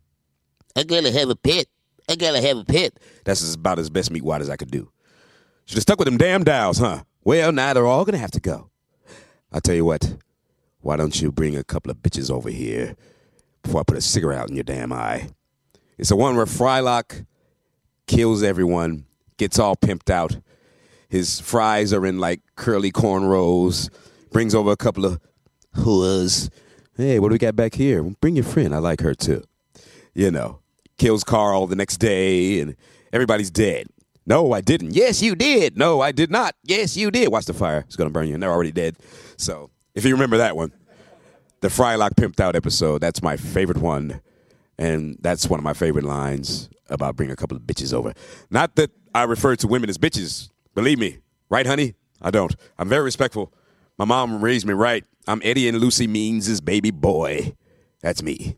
[0.76, 1.68] I gotta have a pet.
[2.10, 2.94] I gotta have a pet.
[3.26, 4.92] That's about as best Meatwad as I could do.
[5.66, 7.04] Should have stuck with them damn dials, huh?
[7.24, 8.70] Well, now they're all gonna have to go.
[9.52, 10.18] I'll tell you what.
[10.82, 12.96] Why don't you bring a couple of bitches over here
[13.64, 15.30] before I put a cigarette out in your damn eye?
[15.98, 17.26] It's the one where Frylock
[18.06, 19.06] kills everyone,
[19.38, 20.38] gets all pimped out.
[21.10, 23.90] His fries are in like curly cornrows.
[24.32, 25.20] Brings over a couple of
[25.76, 26.50] whores.
[26.96, 28.04] Hey, what do we got back here?
[28.04, 28.74] Bring your friend.
[28.74, 29.44] I like her too.
[30.14, 30.60] You know,
[30.98, 32.76] kills Carl the next day, and
[33.14, 33.88] everybody's dead.
[34.26, 34.94] No, I didn't.
[34.94, 35.78] Yes, you did.
[35.78, 36.56] No, I did not.
[36.64, 37.30] Yes, you did.
[37.32, 37.86] Watch the fire.
[37.88, 38.98] It's going to burn you, and they're already dead.
[39.38, 40.74] So, if you remember that one,
[41.62, 44.22] the Frylock Pimped Out episode, that's my favorite one.
[44.78, 48.14] And that's one of my favorite lines about bringing a couple of bitches over.
[48.52, 50.50] Not that I refer to women as bitches.
[50.76, 51.20] Believe me.
[51.50, 51.96] Right, honey?
[52.22, 52.56] I don't.
[52.78, 53.54] I'm very respectful.
[53.98, 55.06] My mom raised me right.
[55.30, 57.54] I'm Eddie and Lucy Means' baby boy.
[58.02, 58.56] That's me.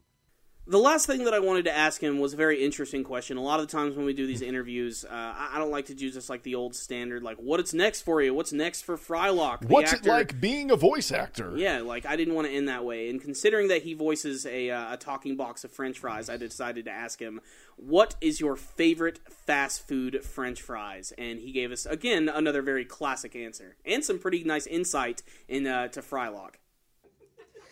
[0.70, 3.38] The last thing that I wanted to ask him was a very interesting question.
[3.38, 5.88] A lot of the times when we do these interviews, uh, I I don't like
[5.88, 8.36] to do just like the old standard, like what's next for you?
[8.36, 9.62] What's next for Frylock?
[9.62, 10.08] the What's actor?
[10.08, 11.54] it like being a voice actor?
[11.58, 13.10] Yeah, like I didn't want to end that way.
[13.10, 16.86] And considering that he voices a, uh, a talking box of French fries, I decided
[16.86, 17.42] to ask him,
[17.76, 22.86] "What is your favorite fast food French fries?" And he gave us again another very
[22.86, 26.58] classic answer and some pretty nice insight into uh, Frylock.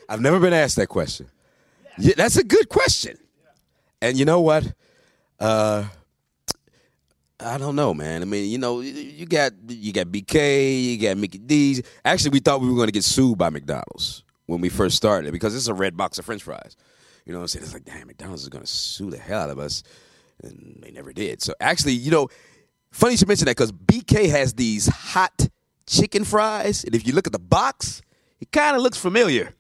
[0.10, 1.30] I've never been asked that question.
[1.98, 3.18] Yeah, that's a good question.
[4.02, 4.72] And you know what?
[5.40, 5.86] Uh,
[7.40, 8.22] I don't know, man.
[8.22, 11.82] I mean, you know, you got you got BK, you got Mickey D's.
[12.04, 15.32] Actually, we thought we were going to get sued by McDonald's when we first started
[15.32, 16.76] because it's a red box of French fries.
[17.26, 17.66] You know what I'm saying?
[17.66, 19.84] It's like, damn, McDonald's is going to sue the hell out of us,
[20.44, 21.42] and they never did.
[21.42, 22.30] So actually, you know,
[22.92, 25.50] funny you should mention that because BK has these hot
[25.86, 28.02] chicken fries, and if you look at the box,
[28.40, 29.54] it kind of looks familiar.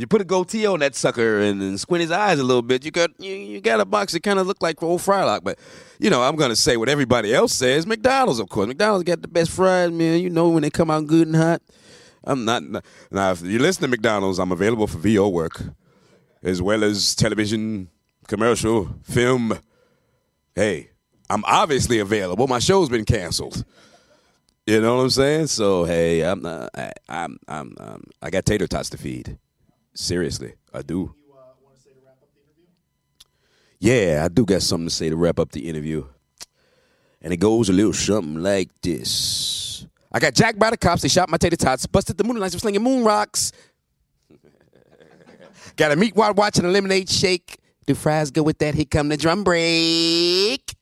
[0.00, 2.86] You put a goatee on that sucker and, and squint his eyes a little bit,
[2.86, 5.44] you got you, you got a box that kind of look like old Frylock.
[5.44, 5.58] But
[5.98, 7.86] you know, I'm gonna say what everybody else says.
[7.86, 8.66] McDonald's, of course.
[8.66, 10.20] McDonald's got the best fries, man.
[10.20, 11.60] You know when they come out good and hot.
[12.24, 12.62] I'm not
[13.10, 13.32] now.
[13.32, 15.62] If you listen to McDonald's, I'm available for VO work,
[16.42, 17.90] as well as television,
[18.26, 19.58] commercial, film.
[20.54, 20.92] Hey,
[21.28, 22.46] I'm obviously available.
[22.46, 23.66] My show's been canceled.
[24.66, 25.48] You know what I'm saying?
[25.48, 29.36] So hey, I'm not, I, I'm I'm um, I got tater tots to feed.
[29.94, 31.14] Seriously, I do.
[33.78, 36.04] Yeah, I do got something to say to wrap up the interview.
[37.22, 39.86] And it goes a little something like this.
[40.12, 41.02] I got jacked by the cops.
[41.02, 43.52] They shot my tater tots, busted the moonlights for slinging moon rocks.
[45.76, 47.58] got a meat while watching a lemonade shake.
[47.86, 48.74] Do fries go with that?
[48.74, 50.74] Here come the drum break.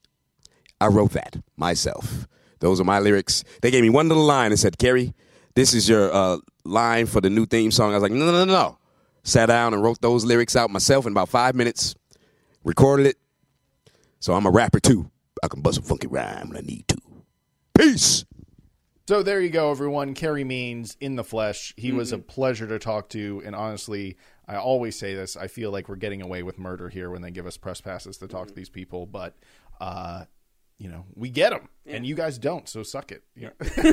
[0.81, 2.27] I wrote that myself.
[2.61, 3.45] Those are my lyrics.
[3.63, 5.15] They gave me one little line and said, Carey,
[5.55, 7.93] this is your uh, line for the new theme song.
[7.93, 8.78] I was like, no, no, no, no.
[9.29, 11.95] Sat down and wrote those lyrics out myself in about five minutes,
[12.64, 13.18] recorded it.
[14.20, 15.11] So I'm a rapper too.
[15.43, 16.97] I can bust a funky rhyme when I need to.
[17.76, 18.24] Peace.
[19.07, 20.14] So there you go, everyone.
[20.14, 21.74] Carey Means in the flesh.
[21.76, 24.16] He was a pleasure to talk to, and honestly,
[24.47, 25.37] I always say this.
[25.37, 28.16] I feel like we're getting away with murder here when they give us press passes
[28.18, 29.37] to talk to these people, but
[29.79, 30.24] uh,
[30.79, 32.68] you know, we get them, and you guys don't.
[32.68, 33.22] So suck it.
[33.35, 33.93] You know?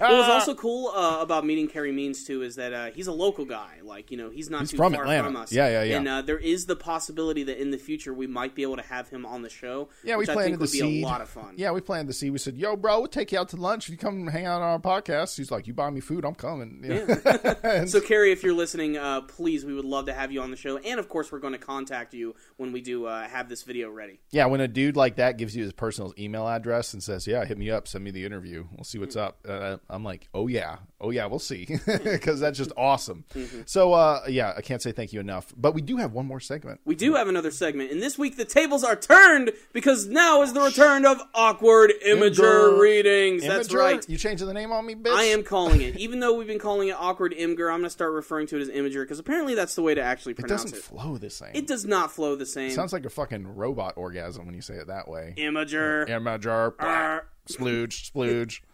[0.00, 3.44] Was also cool uh, about meeting Carey Means too is that uh, he's a local
[3.44, 3.80] guy.
[3.82, 5.24] Like you know, he's not He's too from far Atlanta.
[5.24, 5.52] from us.
[5.52, 5.96] Yeah, yeah, yeah.
[5.98, 8.82] And uh, there is the possibility that in the future we might be able to
[8.82, 9.88] have him on the show.
[10.02, 11.04] Yeah, we planned I planted think would the be seed.
[11.04, 11.54] a lot of fun.
[11.56, 12.32] Yeah, we planted the seed.
[12.32, 14.62] We said, "Yo, bro, we'll take you out to lunch if you come hang out
[14.62, 17.84] on our podcast." He's like, "You buy me food, I'm coming." You know?
[17.86, 20.56] So, Carey, if you're listening, uh, please, we would love to have you on the
[20.56, 20.78] show.
[20.78, 23.90] And, of course, we're going to contact you when we do uh, have this video
[23.90, 24.20] ready.
[24.30, 27.44] Yeah, when a dude like that gives you his personal email address and says, "Yeah,
[27.44, 30.46] hit me up, send me the interview, we'll see what's up," uh, I'm like, "Oh
[30.48, 31.66] yeah, oh yeah, we'll see,"
[32.04, 33.24] because that's just awesome.
[33.66, 36.40] So, uh, yeah, I can't say thank you enough, but we do have one more
[36.40, 36.80] segment.
[36.84, 40.52] We do have another segment, and this week the tables are turned because now is
[40.52, 43.42] the return of awkward imager readings.
[43.46, 43.78] That's Imager?
[43.78, 44.08] right.
[44.08, 45.14] You changing the name on me, bitch?
[45.14, 45.96] I am calling it.
[45.96, 48.62] Even though we've been calling it awkward imgur, I'm going to start referring to it
[48.62, 50.82] as imager because apparently that's the way to actually pronounce It doesn't it.
[50.84, 51.50] flow the same.
[51.54, 52.70] It does not flow the same.
[52.70, 55.34] sounds like a fucking robot orgasm when you say it that way.
[55.36, 56.03] imager.
[56.06, 57.26] Imager, Arr.
[57.48, 58.60] splooge, splooge.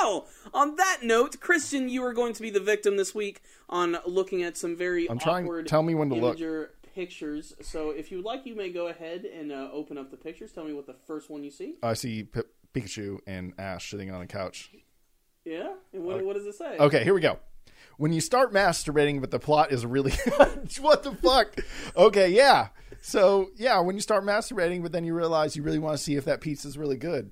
[0.00, 3.98] Well, on that note, Christian, you are going to be the victim this week on
[4.06, 6.38] looking at some very I'm trying- awkward tell me when to look.
[6.94, 7.54] pictures.
[7.60, 10.52] So if you would like, you may go ahead and uh, open up the pictures.
[10.52, 11.74] Tell me what the first one you see.
[11.82, 12.40] I see P-
[12.72, 14.70] Pikachu and Ash sitting on a couch.
[15.44, 15.74] Yeah?
[15.92, 16.78] And what, what does it say?
[16.78, 17.38] Okay, here we go.
[17.98, 20.12] When you start masturbating, but the plot is really
[20.80, 21.54] what the fuck?
[21.94, 22.68] Okay, yeah.
[23.00, 26.16] So yeah, when you start masturbating, but then you realize you really want to see
[26.16, 27.30] if that pizza's really good.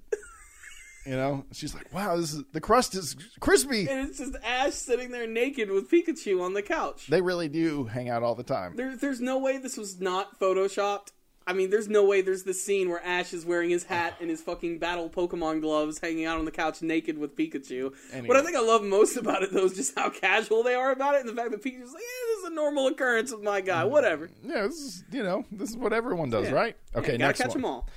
[1.07, 4.75] You know, she's like, "Wow, this is the crust is crispy." And it's just Ash
[4.75, 7.07] sitting there naked with Pikachu on the couch.
[7.07, 8.77] They really do hang out all the time.
[8.77, 11.13] There, there's no way this was not photoshopped.
[11.49, 14.29] I mean, there's no way there's this scene where Ash is wearing his hat and
[14.29, 17.95] his fucking battle Pokemon gloves, hanging out on the couch naked with Pikachu.
[18.13, 18.29] Anyway.
[18.29, 20.93] What I think I love most about it, though, is just how casual they are
[20.93, 23.43] about it, and the fact that Pikachu's like, "Yeah, this is a normal occurrence with
[23.43, 23.85] my guy.
[23.85, 26.55] Whatever." Yeah, this is you know this is what everyone does, Yeah.
[26.55, 26.77] right?
[26.95, 27.63] Okay, Yeah, gotta next catch one.
[27.63, 27.89] them all.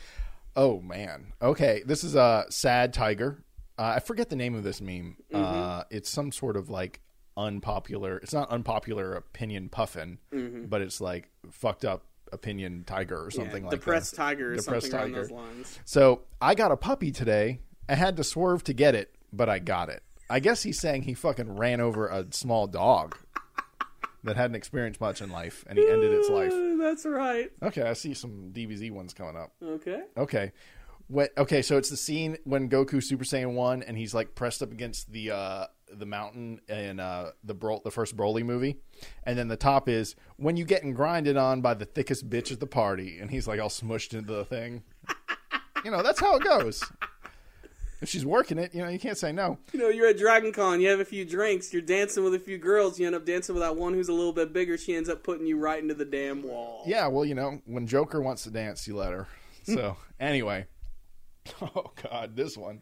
[0.55, 1.33] Oh man.
[1.41, 3.43] Okay, this is a sad tiger.
[3.77, 5.17] Uh, I forget the name of this meme.
[5.33, 5.35] Mm-hmm.
[5.43, 7.01] Uh, it's some sort of like
[7.35, 8.17] unpopular.
[8.17, 10.19] It's not unpopular opinion puffin,
[10.69, 14.17] but it's like fucked up opinion tiger or something yeah, like depressed that.
[14.17, 15.21] tiger or Depressed something along tiger.
[15.21, 15.79] those lines.
[15.85, 17.59] So I got a puppy today.
[17.89, 20.03] I had to swerve to get it, but I got it.
[20.29, 23.17] I guess he's saying he fucking ran over a small dog
[24.23, 26.53] that hadn't experienced much in life, and he ended its life.
[26.79, 27.51] That's right.
[27.61, 29.51] Okay, I see some DBZ ones coming up.
[29.61, 30.03] Okay.
[30.15, 30.51] Okay.
[31.07, 34.63] What, okay, so it's the scene when Goku Super Saiyan one, and he's like pressed
[34.63, 38.77] up against the uh, the mountain in uh, the Bro- the first Broly movie,
[39.23, 42.59] and then the top is when you getting grinded on by the thickest bitch at
[42.59, 44.83] the party, and he's like all smushed into the thing.
[45.85, 46.83] you know, that's how it goes.
[48.01, 49.59] If she's working it, you know, you can't say no.
[49.73, 52.39] You know, you're at Dragon Con, you have a few drinks, you're dancing with a
[52.39, 54.95] few girls, you end up dancing with that one who's a little bit bigger, she
[54.95, 56.83] ends up putting you right into the damn wall.
[56.87, 59.27] Yeah, well, you know, when Joker wants to dance, you let her.
[59.63, 60.65] So anyway,
[61.61, 62.81] oh god, this one.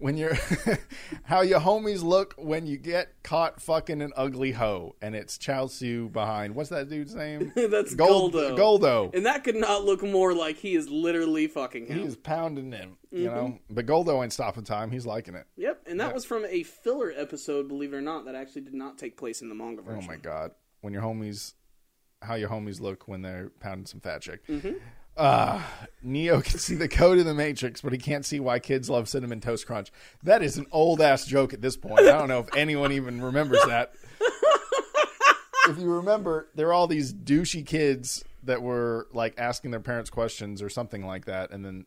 [0.00, 0.34] When you're
[1.24, 6.10] how your homies look when you get caught fucking an ugly hoe, and it's Chaozu
[6.10, 6.54] behind.
[6.54, 7.52] What's that dude's name?
[7.56, 8.56] That's Gold- Goldo.
[8.58, 9.14] Goldo.
[9.14, 11.98] And that could not look more like he is literally fucking him.
[12.00, 13.34] He's pounding him, you Mm-hmm.
[13.36, 13.58] know.
[13.68, 14.90] But Goldo ain't stopping time.
[14.90, 15.46] He's liking it.
[15.56, 18.74] Yep, and that was from a filler episode, believe it or not, that actually did
[18.74, 20.02] not take place in the manga version.
[20.02, 21.52] Oh my god, when your homies,
[22.22, 24.46] how your homies look when they're pounding some fat chick.
[24.46, 24.72] Mm-hmm.
[25.20, 25.60] Uh,
[26.02, 29.06] Neo can see the code of the Matrix, but he can't see why kids love
[29.06, 29.92] cinnamon toast crunch.
[30.22, 32.00] That is an old ass joke at this point.
[32.00, 33.92] I don't know if anyone even remembers that.
[35.68, 40.08] if you remember, there are all these douchey kids that were like asking their parents
[40.08, 41.84] questions or something like that, and then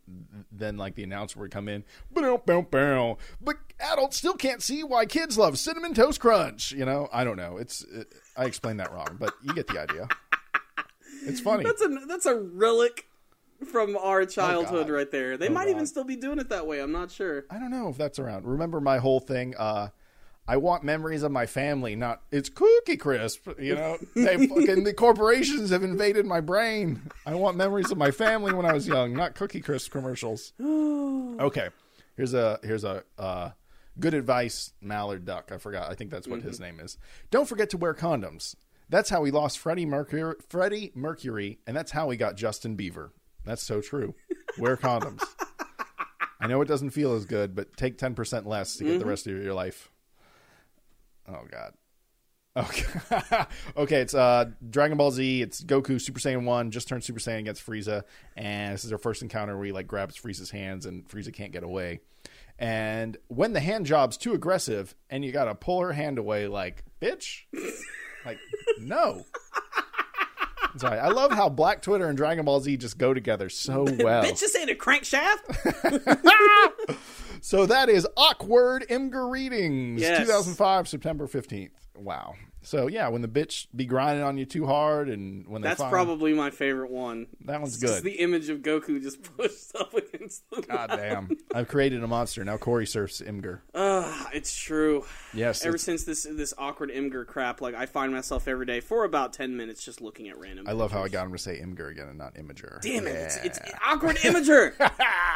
[0.52, 5.58] then like the announcer would come in, but adults still can't see why kids love
[5.58, 6.72] cinnamon toast crunch.
[6.72, 7.58] You know, I don't know.
[7.58, 10.08] It's it, I explained that wrong, but you get the idea.
[11.26, 11.64] It's funny.
[11.64, 13.08] That's a that's a relic
[13.66, 14.93] from our childhood God.
[14.93, 15.38] right there.
[15.38, 16.80] They Oh, might even still be doing it that way.
[16.80, 17.45] I'm not sure.
[17.49, 18.45] I don't know if that's around.
[18.45, 19.55] Remember my whole thing.
[19.57, 19.89] Uh,
[20.45, 23.47] I want memories of my family, not it's Cookie Crisp.
[23.57, 27.09] You know, they fucking the corporations have invaded my brain.
[27.26, 30.51] I want memories of my family when I was young, not Cookie Crisp commercials.
[30.61, 31.70] okay,
[32.18, 33.51] here's a here's a uh,
[33.97, 35.49] good advice, Mallard Duck.
[35.53, 35.89] I forgot.
[35.89, 36.97] I think that's what his name is.
[37.32, 38.55] Don't forget to wear condoms.
[38.89, 43.11] That's how we lost Freddie Mercury, Freddie Mercury, and that's how we got Justin Bieber.
[43.46, 44.16] That's so true.
[44.58, 45.24] Wear condoms.
[46.39, 49.28] I know it doesn't feel as good, but take 10% less to get the rest
[49.28, 49.89] of your life.
[51.28, 51.74] Oh, God.
[52.56, 53.46] Okay.
[53.78, 55.41] okay, it's uh, Dragon Ball Z.
[55.41, 58.04] It's Goku Super Saiyan 1, just turned Super Saiyan against Frieza.
[58.36, 61.52] And this is our first encounter where he like grabs Frieza's hands and Frieza can't
[61.52, 62.02] get away.
[62.60, 66.48] And when the hand job's too aggressive and you got to pull her hand away,
[66.48, 67.41] like, bitch,
[68.26, 68.38] like,
[68.80, 69.26] no.
[70.78, 70.99] Sorry.
[70.99, 74.24] I love how Black Twitter and Dragon Ball Z just go together so well.
[74.24, 75.39] Bitch, this ain't a crankshaft.
[77.41, 80.21] So that is awkward Imgur readings, Yes.
[80.28, 81.71] 2005, September 15th.
[81.97, 82.36] Wow.
[82.64, 85.91] So yeah, when the bitch be grinding on you too hard, and when That's find,
[85.91, 87.28] probably my favorite one.
[87.45, 88.03] that one's It's good.
[88.03, 92.43] the image of Goku just pushed up against the God damn, I've created a monster
[92.45, 92.55] now.
[92.57, 93.59] Corey surfs Imgur.
[93.76, 95.03] Ah, it's true.
[95.34, 99.03] Yes, Ever since this this awkward Imgur crap, like I find myself every day for
[99.03, 100.66] about ten minutes just looking at random.
[100.68, 102.80] I love how I got him to say Imgur again and not Imager.
[102.82, 103.16] Damn it!
[103.16, 104.74] It's, it's awkward imager.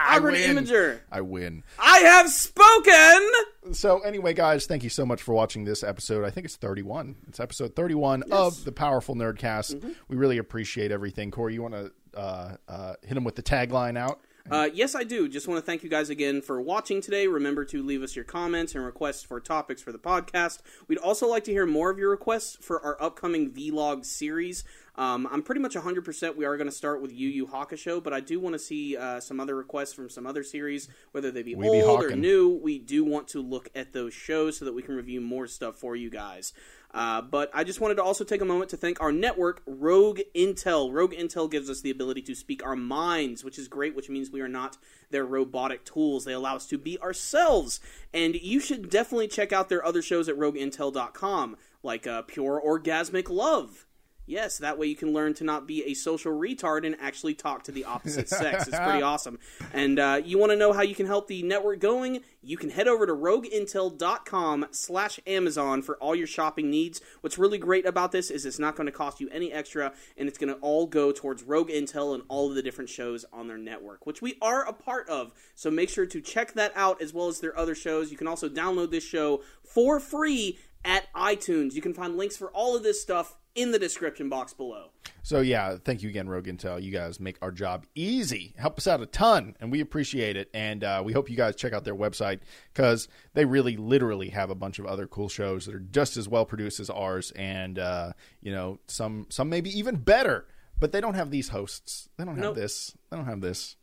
[0.07, 0.55] Awkward win.
[0.57, 0.99] imager.
[1.11, 1.63] I win.
[1.77, 3.73] I have spoken.
[3.73, 6.23] So anyway, guys, thank you so much for watching this episode.
[6.23, 7.16] I think it's 31.
[7.27, 9.75] It's episode 31 of the Powerful Nerdcast.
[9.75, 9.91] Mm-hmm.
[10.07, 11.31] We really appreciate everything.
[11.31, 14.19] Corey, you want to uh, uh, hit them with the tagline out?
[14.49, 15.27] Uh, yes, I do.
[15.27, 17.27] Just want to thank you guys again for watching today.
[17.27, 20.59] Remember to leave us your comments and requests for topics for the podcast.
[20.87, 24.63] We'd also like to hear more of your requests for our upcoming vlog series.
[24.95, 28.13] Um, I'm pretty much 100% we are going to start with Yu Yu Hakusho, but
[28.13, 31.43] I do want to see uh, some other requests from some other series, whether they
[31.43, 32.49] be We be old or new.
[32.49, 35.75] We do want to look at those shows so that we can review more stuff
[35.75, 36.53] for you guys.
[36.93, 40.21] Uh, but I just wanted to also take a moment to thank our network, Rogue
[40.33, 40.91] Intel.
[40.91, 44.31] Rogue Intel gives us the ability to speak our minds, which is great, which means
[44.31, 44.77] we are not
[45.09, 46.25] their robotic tools.
[46.25, 47.79] They allow us to be ourselves.
[48.13, 53.29] And you should definitely check out their other shows at rogueintel.com, like uh, Pure Orgasmic
[53.29, 53.86] Love.
[54.27, 57.63] Yes, that way you can learn to not be a social retard and actually talk
[57.63, 58.67] to the opposite sex.
[58.67, 59.39] It's pretty awesome.
[59.73, 62.19] And uh, you want to know how you can help the network going?
[62.41, 66.99] You can head over to rogueintel.com slash Amazon for all your shopping needs.
[67.21, 70.27] What's really great about this is it's not going to cost you any extra, and
[70.27, 73.47] it's going to all go towards Rogue Intel and all of the different shows on
[73.47, 75.31] their network, which we are a part of.
[75.55, 78.11] So make sure to check that out as well as their other shows.
[78.11, 81.73] You can also download this show for free at iTunes.
[81.73, 84.91] You can find links for all of this stuff in the description box below.
[85.23, 86.81] So yeah, thank you again, Rogue Intel.
[86.81, 90.49] You guys make our job easy, help us out a ton, and we appreciate it.
[90.53, 92.39] And uh, we hope you guys check out their website
[92.73, 96.29] because they really, literally have a bunch of other cool shows that are just as
[96.29, 100.45] well produced as ours, and uh, you know, some some maybe even better.
[100.79, 102.07] But they don't have these hosts.
[102.17, 102.55] They don't have Nope.
[102.55, 102.95] this.
[103.09, 103.75] They don't have this.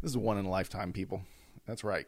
[0.00, 1.22] This is one in a lifetime, people.
[1.66, 2.06] That's right.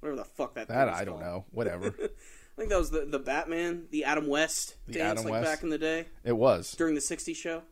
[0.00, 0.68] Whatever the fuck that.
[0.68, 1.44] That thing is That I don't know.
[1.50, 1.94] Whatever.
[2.60, 5.50] I think that was the the Batman, the Adam West The dance, Adam like West.
[5.50, 6.72] back in the day it was.
[6.72, 7.62] during the '60s show.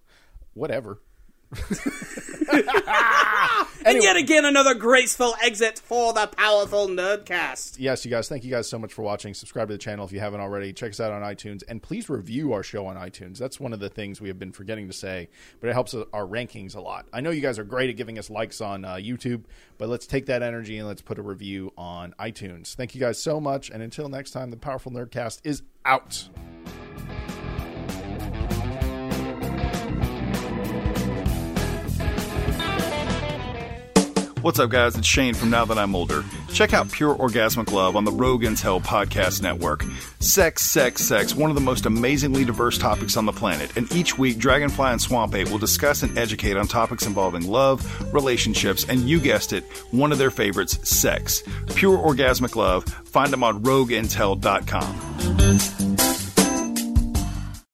[0.55, 1.03] Whatever.
[3.89, 7.77] And yet again, another graceful exit for the powerful Nerdcast.
[7.79, 9.33] yes, you guys, thank you guys so much for watching.
[9.33, 10.75] Subscribe to the channel if you haven't already.
[10.75, 13.39] Check us out on iTunes and please review our show on iTunes.
[13.39, 15.29] That's one of the things we have been forgetting to say,
[15.61, 17.07] but it helps our rankings a lot.
[17.15, 19.45] I know you guys are great at giving us likes on uh, YouTube,
[19.79, 22.75] but let's take that energy and let's put a review on iTunes.
[22.75, 23.71] Thank you guys so much.
[23.71, 26.29] And until next time, the Powerful Nerdcast is out.
[34.43, 34.97] What's up, guys?
[34.97, 36.25] It's Shane from Now That I'm Older.
[36.53, 39.85] Check out Pure Orgasmic Love on the Rogue Intel Podcast Network.
[40.21, 43.77] Sex, sex, sex, one of the most amazingly diverse topics on the planet.
[43.77, 48.13] And each week, Dragonfly and Swamp Ape will discuss and educate on topics involving love,
[48.15, 51.43] relationships, and you guessed it, one of their favorites, sex.
[51.75, 52.85] Pure Orgasmic Love.
[52.85, 56.18] Find them on rogueintel.com.